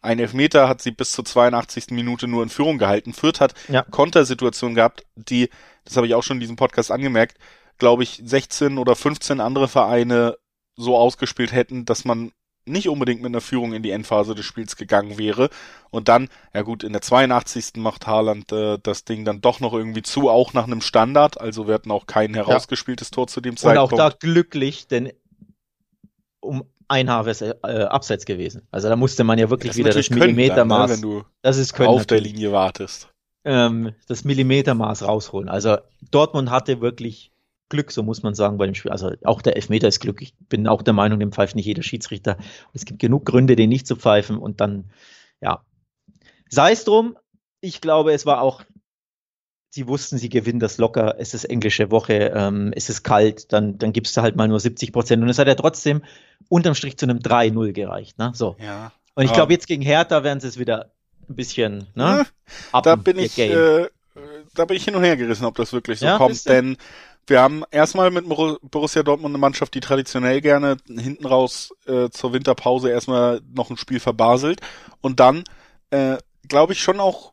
[0.00, 1.88] Ein Elfmeter hat sie bis zur 82.
[1.90, 3.12] Minute nur in Führung gehalten.
[3.12, 3.82] Fürth hat ja.
[3.82, 5.50] Kontersituationen gehabt, die,
[5.84, 7.38] das habe ich auch schon in diesem Podcast angemerkt,
[7.78, 10.36] glaube ich, 16 oder 15 andere Vereine
[10.76, 12.30] so ausgespielt hätten, dass man
[12.66, 15.48] nicht unbedingt mit einer Führung in die Endphase des Spiels gegangen wäre.
[15.90, 17.76] Und dann, ja gut, in der 82.
[17.76, 21.40] macht Haaland äh, das Ding dann doch noch irgendwie zu, auch nach einem Standard.
[21.40, 23.14] Also wir hatten auch kein herausgespieltes ja.
[23.14, 23.92] Tor zu dem Zeitpunkt.
[23.92, 25.12] Und auch da glücklich, denn
[26.40, 28.66] um ein Haar wäre äh, abseits gewesen.
[28.70, 30.90] Also da musste man ja wirklich das wieder das Millimetermaß.
[30.90, 32.24] Dann, ne, wenn du das ist können, auf natürlich.
[32.24, 33.08] der Linie wartest.
[33.44, 35.48] ähm, das Millimetermaß rausholen.
[35.48, 35.78] Also
[36.10, 37.32] Dortmund hatte wirklich
[37.68, 38.92] Glück, so muss man sagen, bei dem Spiel.
[38.92, 40.22] Also auch der Elfmeter ist Glück.
[40.22, 42.36] Ich bin auch der Meinung, dem pfeift nicht jeder Schiedsrichter.
[42.72, 44.90] Es gibt genug Gründe, den nicht zu pfeifen und dann,
[45.40, 45.64] ja.
[46.48, 47.18] Sei es drum,
[47.60, 48.62] ich glaube, es war auch,
[49.70, 53.78] sie wussten, sie gewinnen das locker, es ist englische Woche, ähm, es ist kalt, dann,
[53.78, 55.22] dann gibst du halt mal nur 70 Prozent.
[55.22, 56.02] Und es hat ja trotzdem
[56.48, 58.18] unterm Strich zu einem 3-0 gereicht.
[58.18, 58.30] Ne?
[58.34, 58.56] So.
[58.60, 58.92] Ja.
[59.14, 60.92] Und ich glaube, jetzt gegen Hertha werden sie es wieder
[61.28, 62.26] ein bisschen, ne?
[62.72, 63.88] Ja, da bin ich, äh,
[64.54, 66.76] da bin ich hin und her gerissen, ob das wirklich so ja, kommt, denn
[67.26, 72.32] wir haben erstmal mit Borussia Dortmund eine Mannschaft, die traditionell gerne hinten raus äh, zur
[72.32, 74.60] Winterpause erstmal noch ein Spiel verbaselt
[75.00, 75.44] und dann
[75.90, 76.18] äh,
[76.48, 77.32] glaube ich schon auch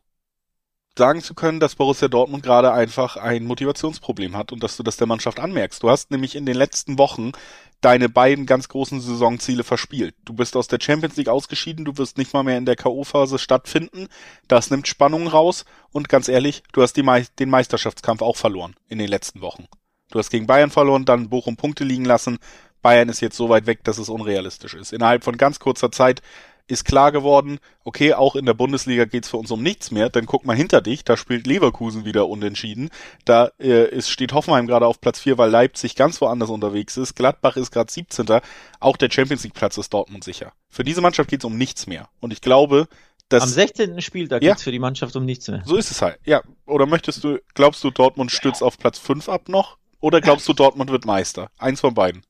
[0.96, 4.96] sagen zu können, dass Borussia Dortmund gerade einfach ein Motivationsproblem hat und dass du das
[4.96, 5.82] der Mannschaft anmerkst.
[5.82, 7.32] Du hast nämlich in den letzten Wochen
[7.80, 10.14] deine beiden ganz großen Saisonziele verspielt.
[10.24, 13.38] Du bist aus der Champions League ausgeschieden, du wirst nicht mal mehr in der K.O.-Phase
[13.38, 14.08] stattfinden.
[14.48, 18.98] Das nimmt Spannung raus und ganz ehrlich, du hast Me den Meisterschaftskampf auch verloren in
[18.98, 19.66] den letzten Wochen.
[20.14, 22.38] Du hast gegen Bayern verloren, dann Bochum Punkte liegen lassen.
[22.82, 24.92] Bayern ist jetzt so weit weg, dass es unrealistisch ist.
[24.92, 26.22] Innerhalb von ganz kurzer Zeit
[26.68, 30.24] ist klar geworden, okay, auch in der Bundesliga geht's für uns um nichts mehr, denn
[30.24, 32.90] guck mal hinter dich, da spielt Leverkusen wieder unentschieden.
[33.24, 37.16] Da äh, ist, steht Hoffenheim gerade auf Platz 4, weil Leipzig ganz woanders unterwegs ist.
[37.16, 38.40] Gladbach ist gerade 17.
[38.78, 40.52] Auch der Champions League Platz ist Dortmund sicher.
[40.70, 42.08] Für diese Mannschaft geht's um nichts mehr.
[42.20, 42.86] Und ich glaube,
[43.28, 44.00] dass, Am 16.
[44.00, 45.64] Spieltag ja, geht's für die Mannschaft um nichts mehr.
[45.66, 46.20] So ist es halt.
[46.24, 46.42] Ja.
[46.66, 49.78] Oder möchtest du, glaubst du, Dortmund stürzt auf Platz 5 ab noch?
[50.04, 51.48] Oder glaubst du, Dortmund wird Meister?
[51.56, 52.20] Eins von beiden.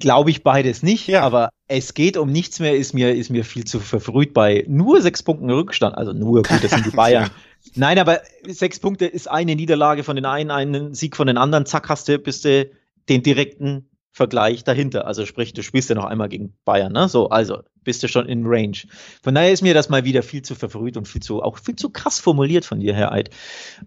[0.00, 1.22] Glaube ich beides nicht, ja.
[1.22, 5.00] aber es geht um nichts mehr, ist mir, ist mir viel zu verfrüht bei nur
[5.00, 5.96] sechs Punkten Rückstand.
[5.96, 7.26] Also nur, gut, das sind die Bayern.
[7.26, 7.30] ja.
[7.76, 11.64] Nein, aber sechs Punkte ist eine Niederlage von den einen, einen Sieg von den anderen.
[11.64, 12.68] Zack, hast du, bist du
[13.08, 15.06] den direkten Vergleich dahinter.
[15.06, 17.06] Also sprich, du spielst ja noch einmal gegen Bayern, ne?
[17.06, 18.78] So, also bist du schon in Range.
[19.22, 21.76] Von daher ist mir das mal wieder viel zu verfrüht und viel zu, auch viel
[21.76, 23.28] zu krass formuliert von dir, Herr Eid.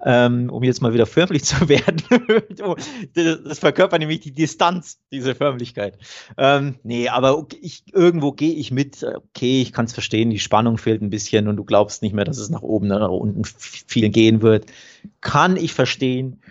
[0.06, 2.04] Ähm, um jetzt mal wieder förmlich zu werden.
[3.16, 5.98] das verkörpert nämlich die Distanz, diese Förmlichkeit.
[6.38, 9.04] Ähm, nee, aber ich, irgendwo gehe ich mit.
[9.04, 12.26] Okay, ich kann es verstehen, die Spannung fehlt ein bisschen und du glaubst nicht mehr,
[12.26, 14.68] dass es nach oben oder nach unten viel gehen wird.
[15.22, 16.44] Kann ich verstehen.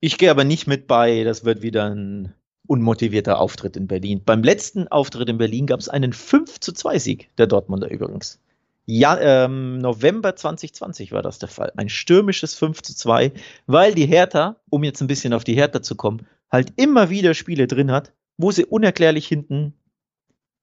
[0.00, 2.34] Ich gehe aber nicht mit bei, das wird wieder ein
[2.70, 4.22] unmotivierter Auftritt in Berlin.
[4.24, 8.38] Beim letzten Auftritt in Berlin gab es einen 5 zu 2 Sieg der Dortmunder übrigens.
[8.86, 11.72] Ja, ähm, November 2020 war das der Fall.
[11.76, 13.32] Ein stürmisches 5 zu 2,
[13.66, 17.34] weil die Hertha, um jetzt ein bisschen auf die Hertha zu kommen, halt immer wieder
[17.34, 19.74] Spiele drin hat, wo sie unerklärlich hinten,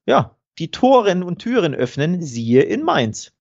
[0.06, 3.34] ja, die Toren und Türen öffnen, siehe in Mainz.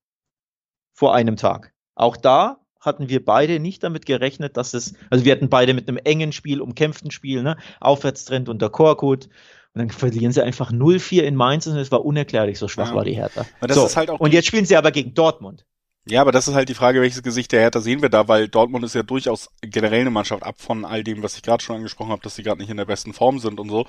[0.93, 1.73] Vor einem Tag.
[1.95, 5.89] Auch da hatten wir beide nicht damit gerechnet, dass es, also wir hatten beide mit
[5.89, 9.27] einem engen Spiel, umkämpften Spiel, ne, Aufwärtstrend unter Korkut.
[9.75, 12.95] Und dann verlieren sie einfach 0-4 in Mainz und es war unerklärlich, so schwach ja.
[12.95, 13.45] war die Hertha.
[13.69, 15.67] So, halt und jetzt spielen sie aber gegen Dortmund.
[16.09, 18.49] Ja, aber das ist halt die Frage, welches Gesicht der Hertha sehen wir da, weil
[18.49, 21.77] Dortmund ist ja durchaus generell eine Mannschaft ab von all dem, was ich gerade schon
[21.77, 23.87] angesprochen habe, dass sie gerade nicht in der besten Form sind und so.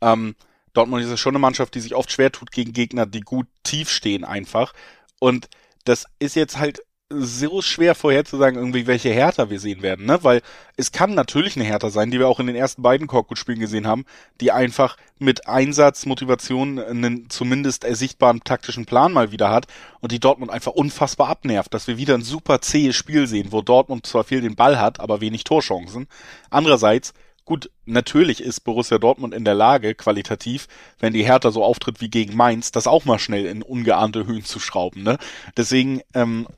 [0.00, 0.36] Ähm,
[0.72, 3.48] Dortmund ist ja schon eine Mannschaft, die sich oft schwer tut gegen Gegner, die gut
[3.64, 4.74] tief stehen einfach.
[5.18, 5.48] Und
[5.84, 10.18] das ist jetzt halt so schwer vorherzusagen, irgendwie welche Härter wir sehen werden, ne?
[10.24, 10.42] Weil
[10.76, 13.86] es kann natürlich eine Härter sein, die wir auch in den ersten beiden Korkut-Spielen gesehen
[13.86, 14.04] haben,
[14.40, 19.68] die einfach mit Einsatz, Motivation einen zumindest ersichtbaren taktischen Plan mal wieder hat
[20.00, 23.62] und die Dortmund einfach unfassbar abnervt, dass wir wieder ein super zähes Spiel sehen, wo
[23.62, 26.08] Dortmund zwar viel den Ball hat, aber wenig Torchancen.
[26.50, 27.14] Andererseits
[27.48, 30.66] Gut, natürlich ist Borussia Dortmund in der Lage, qualitativ,
[30.98, 34.44] wenn die Hertha so auftritt wie gegen Mainz, das auch mal schnell in ungeahnte Höhen
[34.44, 35.04] zu schrauben.
[35.04, 35.16] Ne?
[35.56, 36.48] Deswegen ähm,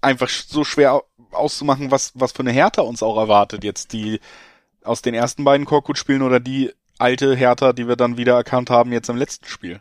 [0.00, 3.64] einfach so schwer auszumachen, was, was für eine Hertha uns auch erwartet.
[3.64, 4.20] Jetzt die
[4.82, 8.92] aus den ersten beiden Korkut-Spielen oder die alte Hertha, die wir dann wieder erkannt haben
[8.92, 9.80] jetzt im letzten Spiel.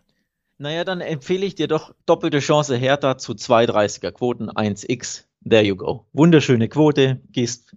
[0.57, 5.25] Naja, dann empfehle ich dir doch doppelte Chance Hertha zu 2,30er Quoten 1x.
[5.47, 6.05] There you go.
[6.13, 7.75] Wunderschöne Quote, gehst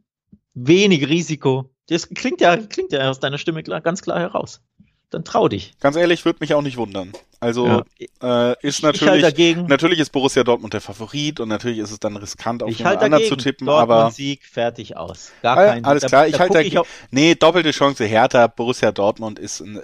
[0.55, 1.71] wenig Risiko.
[1.89, 4.63] Das klingt ja, klingt ja aus deiner Stimme klar, ganz klar heraus
[5.11, 5.73] dann trau dich.
[5.81, 7.13] Ganz ehrlich, würde mich auch nicht wundern.
[7.41, 7.85] Also
[8.21, 8.51] ja.
[8.51, 12.01] äh, ist natürlich halt dagegen, natürlich ist Borussia Dortmund der Favorit und natürlich ist es
[12.01, 15.31] dann riskant auf jemand anderen zu tippen, Dortmund aber Sieg fertig aus.
[15.43, 16.83] Gar kein, alles klar, da, ich halte dagegen.
[17.11, 19.81] Nee, doppelte Chance Hertha, Borussia Dortmund ist ein,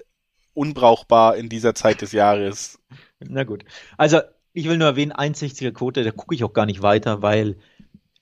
[0.53, 2.79] unbrauchbar in dieser Zeit des Jahres.
[3.21, 3.65] Na gut.
[3.97, 4.21] Also,
[4.53, 7.57] ich will nur erwähnen, 61er Quote, da gucke ich auch gar nicht weiter, weil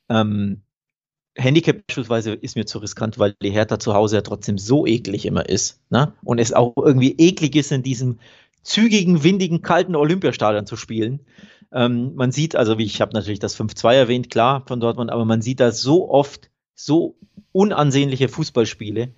[0.09, 0.63] ähm,
[1.37, 5.25] Handicap beispielsweise ist mir zu riskant, weil die Hertha zu Hause ja trotzdem so eklig
[5.25, 5.81] immer ist.
[5.91, 6.13] Ne?
[6.25, 8.19] Und es auch irgendwie eklig ist, in diesem
[8.63, 11.21] zügigen, windigen, kalten Olympiastadion zu spielen.
[11.73, 15.25] Ähm, man sieht, also wie ich habe natürlich das 5-2 erwähnt, klar, von Dortmund, aber
[15.25, 17.17] man sieht da so oft so
[17.53, 19.15] unansehnliche Fußballspiele.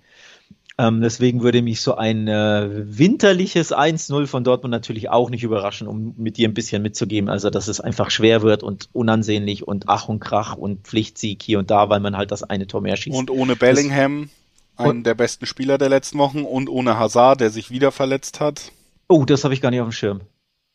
[0.77, 5.87] Ähm, deswegen würde mich so ein äh, winterliches 1-0 von Dortmund natürlich auch nicht überraschen,
[5.87, 7.29] um mit dir ein bisschen mitzugeben.
[7.29, 11.59] Also, dass es einfach schwer wird und unansehnlich und Ach und Krach und Pflichtsieg hier
[11.59, 13.17] und da, weil man halt das eine Tor mehr schießt.
[13.17, 14.29] Und ohne Bellingham,
[14.75, 18.41] das, einen der besten Spieler der letzten Wochen, und ohne Hazard, der sich wieder verletzt
[18.41, 18.73] hat.
[19.07, 20.21] Oh, das habe ich gar nicht auf dem Schirm.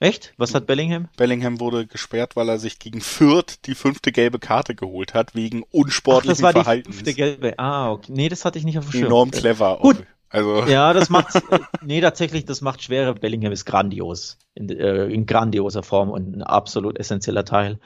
[0.01, 0.33] Echt?
[0.39, 1.09] Was hat Bellingham?
[1.19, 5.63] Bellingham wurde gesperrt, weil er sich gegen Fürth die fünfte gelbe Karte geholt hat, wegen
[5.71, 6.97] unsportlichen Ach, das war Verhaltens.
[6.97, 7.59] Die fünfte gelbe.
[7.59, 8.11] Ah, okay.
[8.11, 9.05] Nee, das hatte ich nicht auf dem Schirm.
[9.05, 9.79] Enorm clever.
[9.83, 10.05] Gut.
[10.31, 10.65] Also.
[10.69, 11.43] Ja, das macht,
[11.83, 13.15] nee, tatsächlich, das macht schwerer.
[13.15, 14.39] Bellingham ist grandios.
[14.55, 17.79] In, äh, in grandioser Form und ein absolut essentieller Teil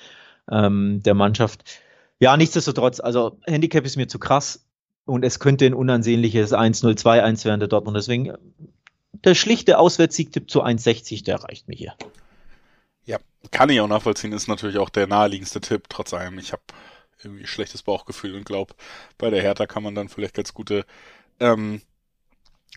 [0.50, 1.64] ähm, der Mannschaft.
[2.20, 4.64] Ja, nichtsdestotrotz, also Handicap ist mir zu krass
[5.04, 7.96] und es könnte ein unansehnliches 1-0, 2-1 werden der Dortmund.
[7.96, 8.32] Deswegen
[9.24, 11.94] der schlichte Auswärtssiegtipp zu 1,60, der reicht mir hier.
[13.04, 13.18] Ja,
[13.50, 16.38] kann ich auch nachvollziehen, ist natürlich auch der naheliegendste Tipp, trotz allem.
[16.38, 16.62] Ich habe
[17.22, 18.74] irgendwie schlechtes Bauchgefühl und glaube,
[19.18, 20.84] bei der Hertha kann man dann vielleicht ganz gute
[21.40, 21.80] ähm,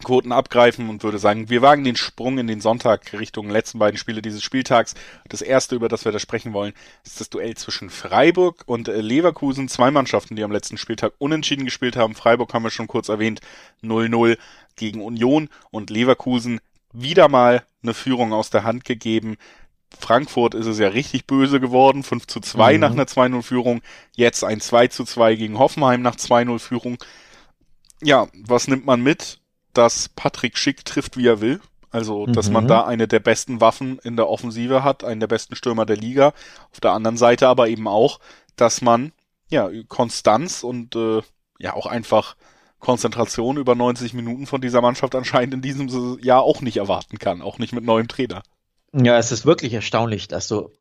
[0.03, 3.97] Quoten abgreifen und würde sagen, wir wagen den Sprung in den Sonntag Richtung letzten beiden
[3.97, 4.93] Spiele dieses Spieltags.
[5.27, 6.73] Das erste, über das wir da sprechen wollen,
[7.03, 9.69] ist das Duell zwischen Freiburg und äh, Leverkusen.
[9.69, 12.13] Zwei Mannschaften, die am letzten Spieltag unentschieden gespielt haben.
[12.13, 13.41] Freiburg haben wir schon kurz erwähnt,
[13.81, 14.37] 0-0
[14.77, 16.59] gegen Union und Leverkusen
[16.93, 19.37] wieder mal eine Führung aus der Hand gegeben.
[19.99, 22.79] Frankfurt ist es ja richtig böse geworden, 5 zu 2 mhm.
[22.79, 23.81] nach einer 2-0-Führung,
[24.15, 26.97] jetzt ein 2 zu 2 gegen Hoffenheim nach 2-0-Führung.
[28.01, 29.39] Ja, was nimmt man mit?
[29.77, 31.61] dass Patrick Schick trifft, wie er will.
[31.91, 32.53] Also, dass mhm.
[32.53, 35.95] man da eine der besten Waffen in der Offensive hat, einen der besten Stürmer der
[35.95, 36.33] Liga.
[36.71, 38.19] Auf der anderen Seite aber eben auch,
[38.55, 39.13] dass man
[39.49, 41.21] ja Konstanz und äh,
[41.59, 42.35] ja auch einfach
[42.79, 47.41] Konzentration über 90 Minuten von dieser Mannschaft anscheinend in diesem Jahr auch nicht erwarten kann,
[47.41, 48.43] auch nicht mit neuem Trainer.
[48.93, 50.71] Ja, es ist wirklich erstaunlich, dass du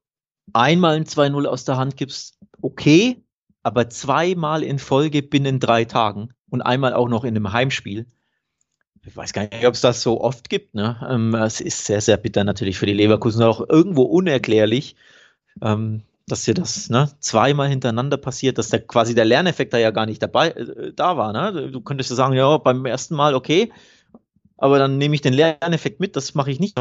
[0.53, 3.25] einmal ein 2-0 aus der Hand gibst, okay,
[3.63, 8.07] aber zweimal in Folge binnen drei Tagen und einmal auch noch in einem Heimspiel
[9.07, 10.75] ich weiß gar nicht, ob es das so oft gibt.
[10.75, 10.97] Ne?
[11.09, 14.97] Ähm, es ist sehr, sehr bitter natürlich für die Leverkusen, auch irgendwo unerklärlich,
[15.63, 19.91] ähm, dass hier das ne, zweimal hintereinander passiert, dass der quasi der Lerneffekt da ja
[19.91, 21.33] gar nicht dabei äh, da war.
[21.33, 21.70] Ne?
[21.70, 23.72] Du könntest sagen, ja, beim ersten Mal okay,
[24.57, 26.77] aber dann nehme ich den Lerneffekt mit, das mache ich nicht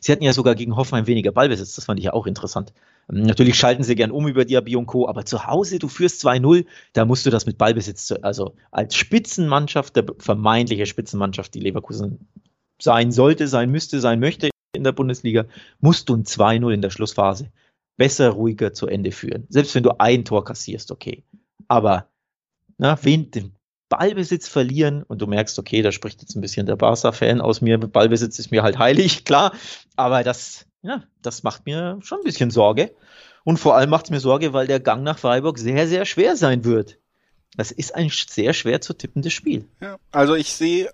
[0.00, 2.72] Sie hatten ja sogar gegen Hoffenheim weniger Ballbesitz, das fand ich ja auch interessant.
[3.10, 6.24] Ähm, natürlich schalten sie gern um über Diaby und Co., aber zu Hause, du führst
[6.24, 6.64] 2-0,
[6.94, 12.28] da musst du das mit Ballbesitz, also als Spitzenmannschaft, der vermeintliche Spitzenmannschaft, die Leverkusen
[12.80, 15.44] sein sollte, sein müsste, sein möchte in der Bundesliga,
[15.80, 17.50] musst du ein 2-0 in der Schlussphase
[17.98, 19.46] besser, ruhiger zu Ende führen.
[19.50, 21.24] Selbst wenn du ein Tor kassierst, okay.
[21.66, 22.08] Aber
[22.78, 23.54] na, wen, den
[23.90, 27.78] Ballbesitz verlieren und du merkst, okay, da spricht jetzt ein bisschen der Barca-Fan aus mir,
[27.78, 29.52] Ballbesitz ist mir halt heilig, klar,
[29.96, 32.94] aber das, ja, das macht mir schon ein bisschen Sorge.
[33.44, 36.36] Und vor allem macht es mir Sorge, weil der Gang nach Freiburg sehr, sehr schwer
[36.36, 36.98] sein wird.
[37.56, 39.66] Das ist ein sehr schwer zu tippendes Spiel.
[39.80, 40.90] Ja, also ich sehe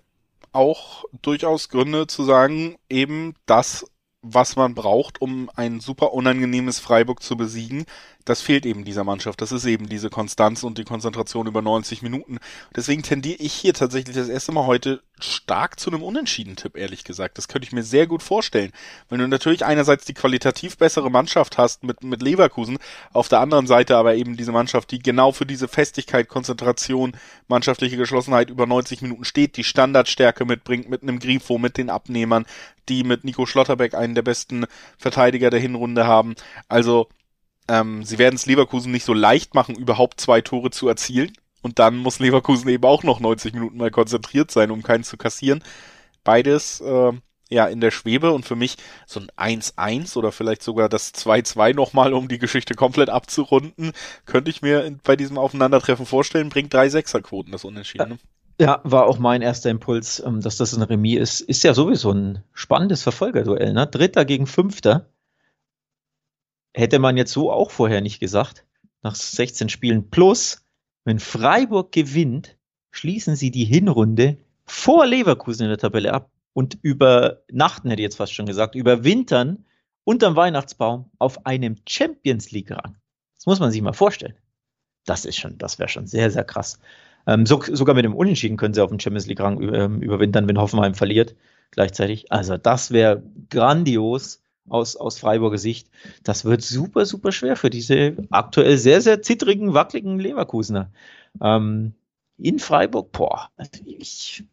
[0.53, 3.85] auch durchaus Gründe zu sagen, eben das,
[4.27, 7.85] was man braucht, um ein super unangenehmes Freiburg zu besiegen,
[8.25, 9.39] das fehlt eben dieser Mannschaft.
[9.41, 12.39] Das ist eben diese Konstanz und die Konzentration über 90 Minuten.
[12.75, 17.37] Deswegen tendiere ich hier tatsächlich das erste Mal heute stark zu einem Unentschieden-Tipp, ehrlich gesagt.
[17.37, 18.71] Das könnte ich mir sehr gut vorstellen.
[19.09, 22.79] Wenn du natürlich einerseits die qualitativ bessere Mannschaft hast mit, mit Leverkusen,
[23.13, 27.15] auf der anderen Seite aber eben diese Mannschaft, die genau für diese Festigkeit, Konzentration,
[27.47, 32.45] mannschaftliche Geschlossenheit über 90 Minuten steht, die Standardstärke mitbringt mit einem Grifo, mit den Abnehmern,
[32.89, 34.65] die mit Nico Schlotterbeck einen der besten
[34.97, 36.35] Verteidiger der Hinrunde haben.
[36.67, 37.07] Also
[37.67, 41.33] ähm, sie werden es Leverkusen nicht so leicht machen, überhaupt zwei Tore zu erzielen.
[41.61, 45.17] Und dann muss Leverkusen eben auch noch 90 Minuten mal konzentriert sein, um keinen zu
[45.17, 45.63] kassieren.
[46.23, 47.11] Beides äh,
[47.49, 51.73] ja in der Schwebe und für mich so ein 1-1 oder vielleicht sogar das 2-2
[51.73, 53.93] nochmal, um die Geschichte komplett abzurunden,
[54.25, 58.09] könnte ich mir bei diesem Aufeinandertreffen vorstellen, bringt drei Sechserquoten das Unentschieden.
[58.09, 58.17] Ne?
[58.59, 61.41] Ja, war auch mein erster Impuls, ähm, dass das ein Remis ist.
[61.41, 63.85] Ist ja sowieso ein spannendes Verfolgerduell, ne?
[63.85, 65.09] Dritter gegen Fünfter
[66.75, 68.65] hätte man jetzt so auch vorher nicht gesagt.
[69.01, 70.65] Nach 16 Spielen plus,
[71.05, 72.57] wenn Freiburg gewinnt,
[72.91, 78.17] schließen sie die Hinrunde vor Leverkusen in der Tabelle ab und übernachten, hätte ich jetzt
[78.17, 79.65] fast schon gesagt, überwintern
[80.03, 82.97] unterm Weihnachtsbaum auf einem Champions League Rang.
[83.35, 84.35] Das muss man sich mal vorstellen.
[85.05, 86.79] Das ist schon, das wäre schon sehr, sehr krass.
[87.27, 90.47] Ähm, so, sogar mit dem Unentschieden können sie auf dem Champions League Rang ähm, überwintern,
[90.47, 91.35] wenn Hoffenheim verliert
[91.71, 92.31] gleichzeitig.
[92.31, 95.89] Also das wäre grandios aus, aus Freiburger Sicht.
[96.23, 100.91] Das wird super, super schwer für diese aktuell sehr, sehr zittrigen, wackeligen Leverkusener.
[101.41, 101.93] Ähm,
[102.37, 104.43] in Freiburg, boah, also ich,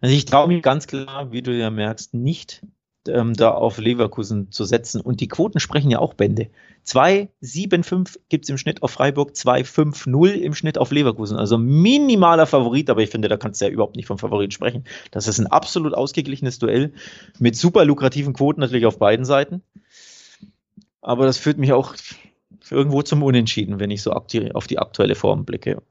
[0.00, 2.62] also ich traue mich ganz klar, wie du ja merkst, nicht
[3.08, 5.00] ähm, da auf Leverkusen zu setzen.
[5.00, 6.48] Und die Quoten sprechen ja auch Bände.
[6.86, 11.36] 2,75 gibt es im Schnitt auf Freiburg, 2,50 im Schnitt auf Leverkusen.
[11.36, 14.84] Also minimaler Favorit, aber ich finde, da kannst du ja überhaupt nicht vom Favorit sprechen.
[15.10, 16.92] Das ist ein absolut ausgeglichenes Duell
[17.38, 19.62] mit super lukrativen Quoten natürlich auf beiden Seiten.
[21.02, 21.94] Aber das führt mich auch
[22.70, 24.26] irgendwo zum Unentschieden, wenn ich so auf
[24.66, 25.82] die aktuelle Form blicke.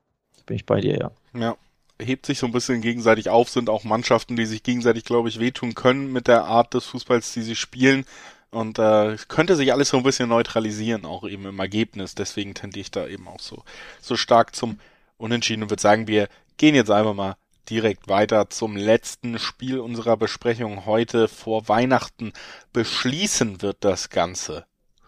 [0.45, 1.11] Bin ich bei dir, ja.
[1.39, 1.55] Ja,
[2.01, 5.39] hebt sich so ein bisschen gegenseitig auf, sind auch Mannschaften, die sich gegenseitig, glaube ich,
[5.39, 8.05] wehtun können mit der Art des Fußballs, die sie spielen.
[8.51, 12.15] Und äh, könnte sich alles so ein bisschen neutralisieren, auch eben im Ergebnis.
[12.15, 13.63] Deswegen tendiere ich da eben auch so,
[14.01, 14.79] so stark zum
[15.17, 17.35] Unentschieden und würde sagen, wir gehen jetzt einfach mal
[17.69, 22.33] direkt weiter zum letzten Spiel unserer Besprechung heute vor Weihnachten.
[22.73, 24.65] Beschließen wird das Ganze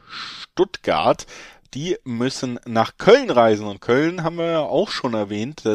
[0.07, 1.25] Stuttgart.
[1.73, 5.65] Die müssen nach Köln reisen und Köln haben wir ja auch schon erwähnt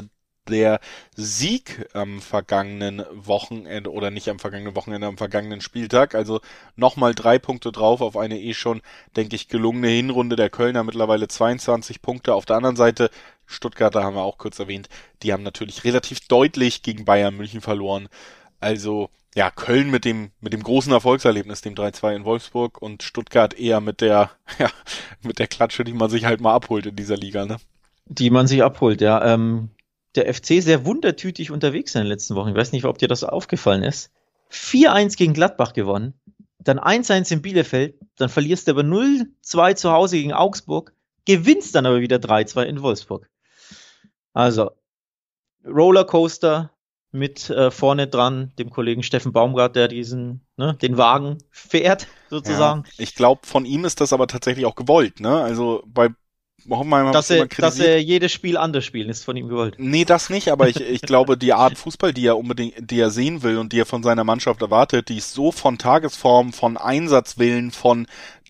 [0.48, 0.80] der
[1.14, 6.14] Sieg am vergangenen Wochenende oder nicht am vergangenen Wochenende, am vergangenen Spieltag.
[6.14, 6.40] Also
[6.76, 8.82] nochmal drei Punkte drauf auf eine eh schon,
[9.16, 10.84] denke ich, gelungene Hinrunde der Kölner.
[10.84, 12.34] Mittlerweile 22 Punkte.
[12.34, 13.10] Auf der anderen Seite,
[13.46, 14.88] Stuttgarter haben wir auch kurz erwähnt,
[15.22, 18.08] die haben natürlich relativ deutlich gegen Bayern München verloren.
[18.60, 23.52] Also ja, Köln mit dem, mit dem großen Erfolgserlebnis, dem 3-2 in Wolfsburg und Stuttgart
[23.52, 24.70] eher mit der, ja,
[25.22, 27.58] mit der Klatsche, die man sich halt mal abholt in dieser Liga, ne?
[28.06, 29.22] Die man sich abholt, ja.
[29.24, 29.70] Ähm,
[30.16, 32.50] der FC sehr wundertütig unterwegs in den letzten Wochen.
[32.50, 34.10] Ich weiß nicht, ob dir das aufgefallen ist.
[34.50, 36.14] 4-1 gegen Gladbach gewonnen,
[36.58, 40.92] dann 1-1 in Bielefeld, dann verlierst du aber 0-2 zu Hause gegen Augsburg,
[41.24, 43.28] gewinnst dann aber wieder 3-2 in Wolfsburg.
[44.32, 44.70] Also,
[45.64, 46.70] Rollercoaster
[47.12, 52.84] mit äh, vorne dran dem Kollegen Steffen Baumgart, der diesen, ne, den Wagen fährt, sozusagen.
[52.84, 55.40] Ja, ich glaube, von ihm ist das aber tatsächlich auch gewollt, ne?
[55.40, 56.10] Also bei
[56.68, 59.76] Hoffenheim dass, er, dass er jedes Spiel anders spielen, ist von ihm gewollt.
[59.78, 63.10] Nee, das nicht, aber ich, ich glaube, die Art Fußball, die er unbedingt, die er
[63.10, 66.76] sehen will und die er von seiner Mannschaft erwartet, die ist so von Tagesform, von
[66.76, 68.06] Einsatzwillen, von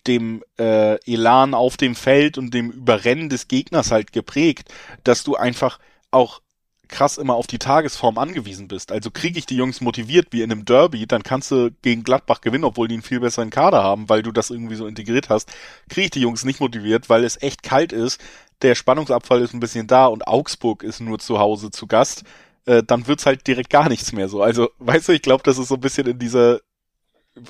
[0.06, 4.72] dem äh, Elan auf dem Feld und dem Überrennen des Gegners halt geprägt,
[5.04, 5.78] dass du einfach
[6.10, 6.40] auch
[6.88, 8.92] krass immer auf die Tagesform angewiesen bist.
[8.92, 12.40] Also kriege ich die Jungs motiviert wie in einem Derby, dann kannst du gegen Gladbach
[12.40, 15.52] gewinnen, obwohl die einen viel besseren Kader haben, weil du das irgendwie so integriert hast.
[15.88, 18.20] Kriege ich die Jungs nicht motiviert, weil es echt kalt ist,
[18.62, 22.24] der Spannungsabfall ist ein bisschen da und Augsburg ist nur zu Hause zu Gast,
[22.64, 24.42] äh, dann wird's halt direkt gar nichts mehr so.
[24.42, 26.60] Also, weißt du, ich glaube, das ist so ein bisschen in dieser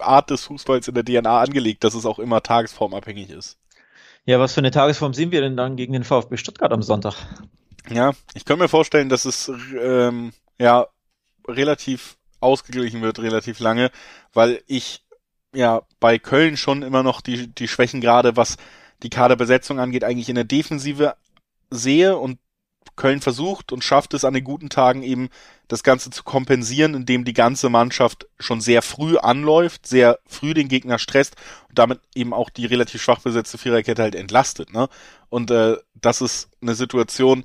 [0.00, 3.58] Art des Fußballs in der DNA angelegt, dass es auch immer tagesformabhängig ist.
[4.24, 7.14] Ja, was für eine Tagesform sind wir denn dann gegen den VfB Stuttgart am Sonntag?
[7.90, 10.86] Ja, ich kann mir vorstellen, dass es ähm, ja
[11.46, 13.90] relativ ausgeglichen wird, relativ lange,
[14.32, 15.04] weil ich
[15.54, 18.56] ja bei Köln schon immer noch die, die Schwächen gerade, was
[19.02, 21.16] die Kaderbesetzung angeht, eigentlich in der Defensive
[21.70, 22.38] sehe und
[22.94, 25.28] Köln versucht und schafft es an den guten Tagen eben
[25.68, 30.68] das Ganze zu kompensieren, indem die ganze Mannschaft schon sehr früh anläuft, sehr früh den
[30.68, 31.36] Gegner stresst
[31.68, 34.72] und damit eben auch die relativ schwach besetzte Viererkette halt entlastet.
[34.72, 34.88] Ne?
[35.28, 37.44] Und äh, das ist eine Situation,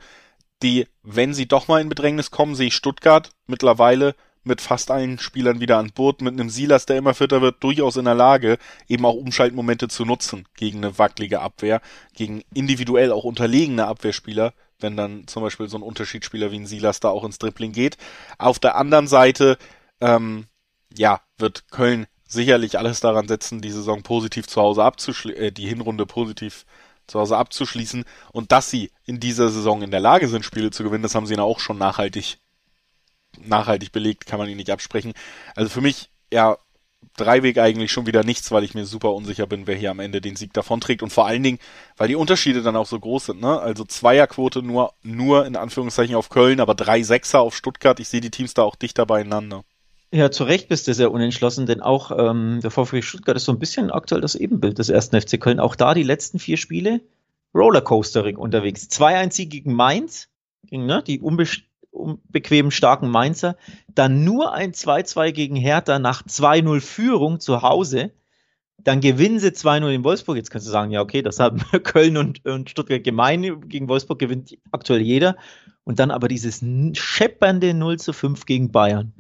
[0.64, 5.20] die, wenn sie doch mal in Bedrängnis kommen, sehe ich Stuttgart mittlerweile mit fast allen
[5.20, 8.57] Spielern wieder an Bord, mit einem Silas, der immer fitter wird, durchaus in der Lage,
[8.88, 11.82] eben auch Umschaltmomente zu nutzen gegen eine wackelige Abwehr,
[12.16, 16.99] gegen individuell auch unterlegene Abwehrspieler, wenn dann zum Beispiel so ein Unterschiedsspieler wie ein Silas
[16.99, 17.97] da auch ins Dribbling geht.
[18.39, 19.57] Auf der anderen Seite,
[19.99, 20.47] ähm,
[20.97, 25.68] ja, wird Köln sicherlich alles daran setzen, die Saison positiv zu Hause abzuschließen, äh, die
[25.68, 26.66] Hinrunde positiv
[27.12, 28.05] zu Hause abzuschließen.
[28.32, 31.28] Und dass sie in dieser Saison in der Lage sind, Spiele zu gewinnen, das haben
[31.28, 32.39] sie ja auch schon nachhaltig,
[33.39, 35.14] nachhaltig belegt, kann man ihnen nicht absprechen.
[35.55, 36.57] Also für mich, ja,
[37.18, 40.22] Dreiweg eigentlich schon wieder nichts, weil ich mir super unsicher bin, wer hier am Ende
[40.22, 41.59] den Sieg davonträgt und vor allen Dingen,
[41.97, 43.59] weil die Unterschiede dann auch so groß sind, ne?
[43.59, 47.99] Also Zweierquote nur, nur in Anführungszeichen auf Köln, aber drei Sechser auf Stuttgart.
[47.99, 49.64] Ich sehe die Teams da auch dichter beieinander.
[50.14, 53.53] Ja, zu Recht bist du sehr unentschlossen, denn auch ähm, der VfB Stuttgart ist so
[53.53, 55.62] ein bisschen aktuell das Ebenbild des ersten FC Köln.
[55.62, 56.99] Auch da die letzten vier Spiele
[57.55, 58.89] Rollercoastering unterwegs.
[58.89, 60.28] 2-1 Sieg gegen Mainz,
[60.68, 63.55] gegen ne, die unbequemen, starken Mainzer.
[63.88, 68.12] Dann nur ein 2-2 gegen Hertha nach 2-0 Führung zu Hause.
[68.84, 70.38] Dann gewinnen sie 2-0 in Wolfsburg.
[70.38, 73.62] Jetzt kannst du sagen, ja, okay, das haben Köln und, und Stuttgart gemein.
[73.68, 75.36] Gegen Wolfsburg gewinnt aktuell jeder
[75.84, 76.64] und dann aber dieses
[76.94, 79.14] scheppernde 0 zu 5 gegen Bayern.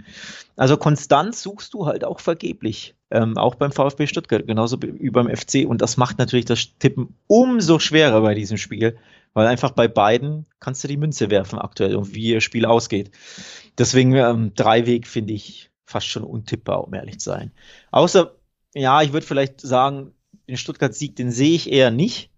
[0.55, 5.29] Also Konstanz suchst du halt auch vergeblich, ähm, auch beim VfB Stuttgart, genauso wie beim
[5.29, 8.97] FC und das macht natürlich das Tippen umso schwerer bei diesem Spiel,
[9.33, 13.11] weil einfach bei beiden kannst du die Münze werfen aktuell und wie ihr Spiel ausgeht.
[13.77, 17.51] Deswegen ähm, Dreiweg finde ich fast schon untippbar, um ehrlich zu sein.
[17.91, 18.35] Außer,
[18.73, 20.13] ja, ich würde vielleicht sagen,
[20.47, 22.29] den Stuttgart-Sieg, den sehe ich eher nicht,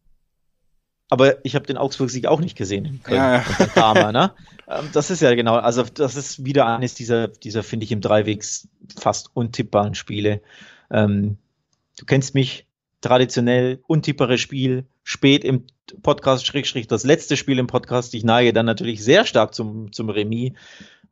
[1.10, 3.02] aber ich habe den Augsburg-Sieg auch nicht gesehen.
[3.08, 3.40] Ja, ja.
[3.74, 4.34] Karma, ne?
[4.66, 8.00] Ähm, das ist ja genau, also das ist wieder eines dieser, dieser finde ich, im
[8.00, 10.42] Dreiwegs fast untippbaren Spiele.
[10.90, 11.38] Ähm,
[12.00, 12.66] du kennst mich,
[13.02, 15.66] traditionell untippere Spiel, spät im
[16.02, 18.14] Podcast, Schrägstrich, das letzte Spiel im Podcast.
[18.14, 20.54] Ich neige dann natürlich sehr stark zum, zum Remis.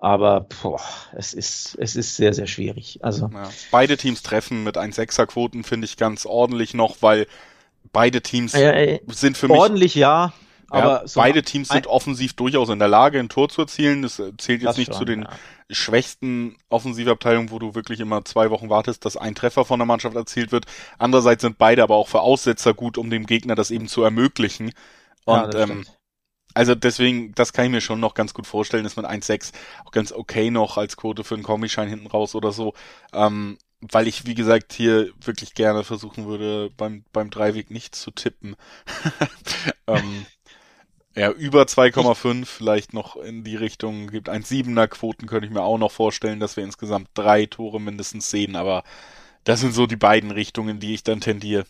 [0.02, 0.82] Aber boah,
[1.16, 3.00] es ist, es ist sehr, sehr schwierig.
[3.04, 7.28] Also ja, beide Teams treffen mit 1-6er-Quoten finde ich ganz ordentlich noch, weil
[7.94, 9.58] beide Teams äh, sind für mich.
[9.58, 10.34] Ordentlich ja,
[10.72, 14.02] aber ja, so beide Teams sind offensiv durchaus in der Lage, ein Tor zu erzielen.
[14.02, 15.30] Das zählt jetzt das nicht schon, zu den ja.
[15.70, 20.16] schwächsten Offensivabteilungen, wo du wirklich immer zwei Wochen wartest, dass ein Treffer von der Mannschaft
[20.16, 20.66] erzielt wird.
[20.98, 24.72] Andererseits sind beide aber auch für Aussetzer gut, um dem Gegner das eben zu ermöglichen.
[25.26, 25.86] Und ja, ähm,
[26.54, 29.52] also deswegen, das kann ich mir schon noch ganz gut vorstellen, ist mit 1,6
[29.86, 32.74] auch ganz okay noch als Quote für einen Kombischein hinten raus oder so.
[33.14, 38.12] Ähm, weil ich, wie gesagt, hier wirklich gerne versuchen würde, beim, beim Dreiweg nicht zu
[38.12, 38.56] tippen.
[39.88, 40.26] ähm,
[41.16, 44.30] ja, über 2,5 vielleicht noch in die Richtung gibt.
[44.30, 48.56] 1,7er Quoten könnte ich mir auch noch vorstellen, dass wir insgesamt drei Tore mindestens sehen,
[48.56, 48.84] aber
[49.44, 51.66] das sind so die beiden Richtungen, die ich dann tendiere.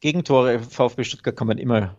[0.00, 1.96] Gegentore VfB Stuttgart kann man immer,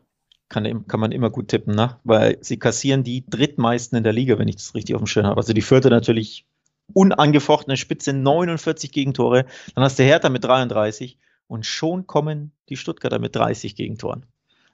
[0.50, 1.98] kann, kann man immer gut tippen, ne?
[2.04, 5.26] weil sie kassieren die drittmeisten in der Liga, wenn ich das richtig auf dem Schirm
[5.26, 5.38] habe.
[5.38, 6.46] Also die vierte natürlich
[6.94, 9.46] unangefochtene Spitze, 49 Gegentore.
[9.74, 11.18] Dann hast du Hertha mit 33
[11.48, 14.26] und schon kommen die Stuttgarter mit 30 Gegentoren.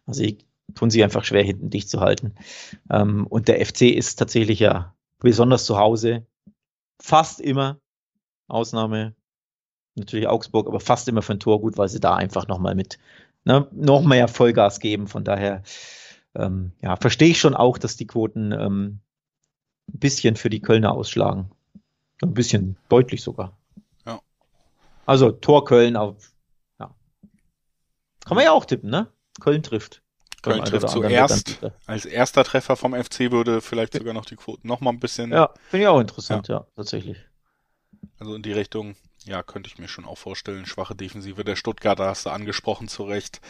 [0.05, 0.45] Also ich
[0.75, 2.33] tun sie einfach schwer, hinten dicht zu halten.
[2.89, 6.25] Ähm, und der FC ist tatsächlich ja besonders zu Hause
[7.01, 7.79] fast immer,
[8.47, 9.15] Ausnahme
[9.95, 12.97] natürlich Augsburg, aber fast immer für ein Tor gut, weil sie da einfach nochmal mit
[13.45, 15.07] ne, noch mehr Vollgas geben.
[15.07, 15.63] Von daher
[16.35, 18.99] ähm, ja, verstehe ich schon auch, dass die Quoten ähm,
[19.89, 21.51] ein bisschen für die Kölner ausschlagen.
[22.21, 23.57] Ein bisschen deutlich sogar.
[24.05, 24.21] Ja.
[25.05, 26.31] Also Tor Köln auf,
[26.79, 26.93] ja.
[28.25, 29.07] Kann man ja auch tippen, ne?
[29.39, 30.03] Köln trifft.
[30.41, 31.59] Köln trifft zuerst.
[31.85, 35.31] Als erster Treffer vom FC würde vielleicht sogar noch die Quoten noch mal ein bisschen.
[35.31, 36.57] Ja, finde ich auch interessant, ja.
[36.57, 37.17] ja, tatsächlich.
[38.19, 40.65] Also in die Richtung, ja, könnte ich mir schon auch vorstellen.
[40.65, 43.41] Schwache Defensive der Stuttgarter hast du angesprochen zu Recht.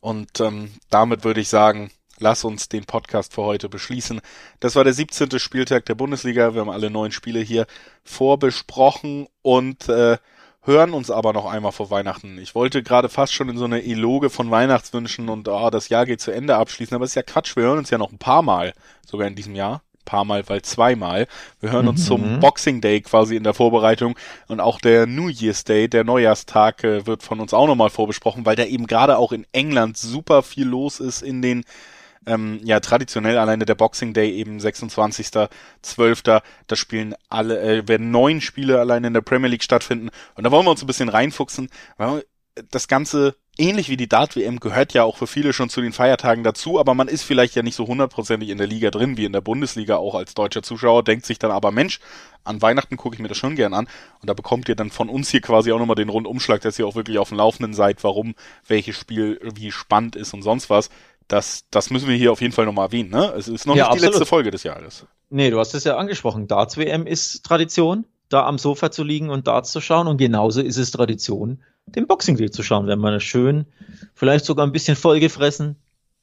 [0.00, 4.20] Und ähm, damit würde ich sagen, lass uns den Podcast für heute beschließen.
[4.60, 5.38] Das war der 17.
[5.38, 6.54] Spieltag der Bundesliga.
[6.54, 7.66] Wir haben alle neun Spiele hier
[8.02, 10.18] vorbesprochen und äh,
[10.62, 12.38] hören uns aber noch einmal vor Weihnachten.
[12.38, 16.06] Ich wollte gerade fast schon in so eine Eloge von Weihnachtswünschen und oh, das Jahr
[16.06, 18.18] geht zu Ende abschließen, aber es ist ja Quatsch, wir hören uns ja noch ein
[18.18, 18.74] paar Mal,
[19.06, 19.82] sogar in diesem Jahr.
[20.10, 21.28] Paar Mal, weil zweimal.
[21.60, 22.06] Wir hören uns mhm.
[22.06, 24.16] zum Boxing Day quasi in der Vorbereitung
[24.48, 28.44] und auch der New Year's Day, der Neujahrstag, äh, wird von uns auch nochmal vorbesprochen,
[28.44, 31.62] weil da eben gerade auch in England super viel los ist in den
[32.26, 36.42] ähm, ja traditionell alleine der Boxing Day eben 26.12.
[36.66, 40.10] Da spielen alle, äh, werden neun Spiele alleine in der Premier League stattfinden.
[40.34, 42.24] Und da wollen wir uns ein bisschen reinfuchsen, weil
[42.72, 46.44] das Ganze ähnlich wie die Dart-WM gehört ja auch für viele schon zu den Feiertagen
[46.44, 49.32] dazu, aber man ist vielleicht ja nicht so hundertprozentig in der Liga drin wie in
[49.32, 52.00] der Bundesliga auch als deutscher Zuschauer, denkt sich dann aber, Mensch,
[52.44, 53.88] an Weihnachten gucke ich mir das schon gern an
[54.20, 56.86] und da bekommt ihr dann von uns hier quasi auch nochmal den Rundumschlag, dass ihr
[56.86, 58.34] auch wirklich auf dem Laufenden seid, warum
[58.66, 60.90] welches Spiel wie spannend ist und sonst was
[61.30, 63.10] das, das müssen wir hier auf jeden Fall nochmal erwähnen.
[63.10, 63.32] Ne?
[63.36, 64.02] Es ist noch ja, nicht absolut.
[64.02, 65.06] die letzte Folge des Jahres.
[65.30, 66.48] Nee, du hast es ja angesprochen.
[66.48, 70.08] Darts WM ist Tradition, da am Sofa zu liegen und Darts zu schauen.
[70.08, 71.62] Und genauso ist es Tradition,
[71.94, 73.66] den Boxing Day zu schauen, wenn man schön,
[74.14, 75.76] vielleicht sogar ein bisschen vollgefressen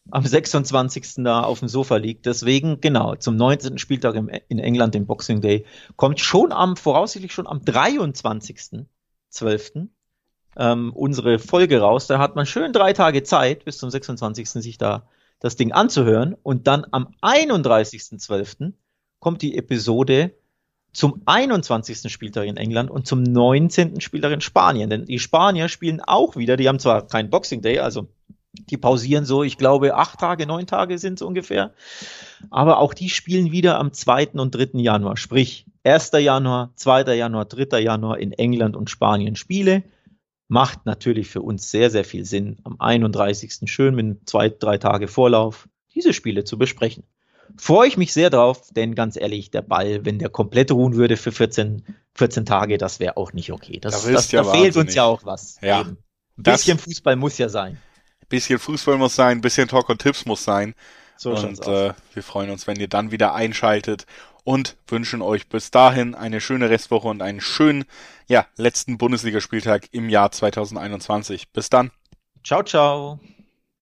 [0.10, 1.24] am 26.
[1.24, 2.26] da auf dem Sofa liegt.
[2.26, 3.78] Deswegen, genau, zum 19.
[3.78, 5.66] Spieltag im, in England, dem Boxing Day,
[5.96, 9.88] kommt schon am, voraussichtlich schon am 23.12
[10.58, 12.08] ähm, unsere Folge raus.
[12.08, 14.50] Da hat man schön drei Tage Zeit, bis zum 26.
[14.50, 15.08] sich da
[15.40, 16.36] das Ding anzuhören.
[16.42, 18.74] Und dann am 31.12.
[19.20, 20.34] kommt die Episode
[20.94, 22.12] zum 21.
[22.12, 24.02] Spieltag in England und zum 19.
[24.02, 24.90] Spieltag in Spanien.
[24.90, 28.08] Denn die Spanier spielen auch wieder, die haben zwar keinen Boxing Day, also
[28.54, 31.74] die pausieren so, ich glaube, acht Tage, neun Tage sind es ungefähr.
[32.50, 34.30] Aber auch die spielen wieder am 2.
[34.34, 34.80] und 3.
[34.80, 35.18] Januar.
[35.18, 36.12] Sprich, 1.
[36.14, 37.16] Januar, 2.
[37.16, 37.80] Januar, 3.
[37.80, 39.84] Januar in England und Spanien Spiele
[40.48, 43.60] macht natürlich für uns sehr, sehr viel Sinn, am 31.
[43.66, 47.04] schön mit zwei, drei Tage Vorlauf diese Spiele zu besprechen.
[47.58, 51.18] Freue ich mich sehr drauf, denn ganz ehrlich, der Ball, wenn der komplett ruhen würde
[51.18, 51.84] für 14,
[52.16, 53.80] 14 Tage, das wäre auch nicht okay.
[53.80, 55.58] Das, da, das, ja da fehlt uns ja auch was.
[55.62, 55.82] Ja.
[55.82, 55.98] Ein
[56.38, 57.80] bisschen Fußball muss ja sein.
[58.30, 60.76] Bisschen Fußball muss sein, bisschen Talk und Tipps muss sein.
[61.16, 64.06] So und äh, wir freuen uns, wenn ihr dann wieder einschaltet
[64.44, 67.86] und wünschen euch bis dahin eine schöne Restwoche und einen schönen,
[68.28, 71.50] ja, letzten Bundesligaspieltag im Jahr 2021.
[71.52, 71.92] Bis dann.
[72.44, 73.20] Ciao, ciao.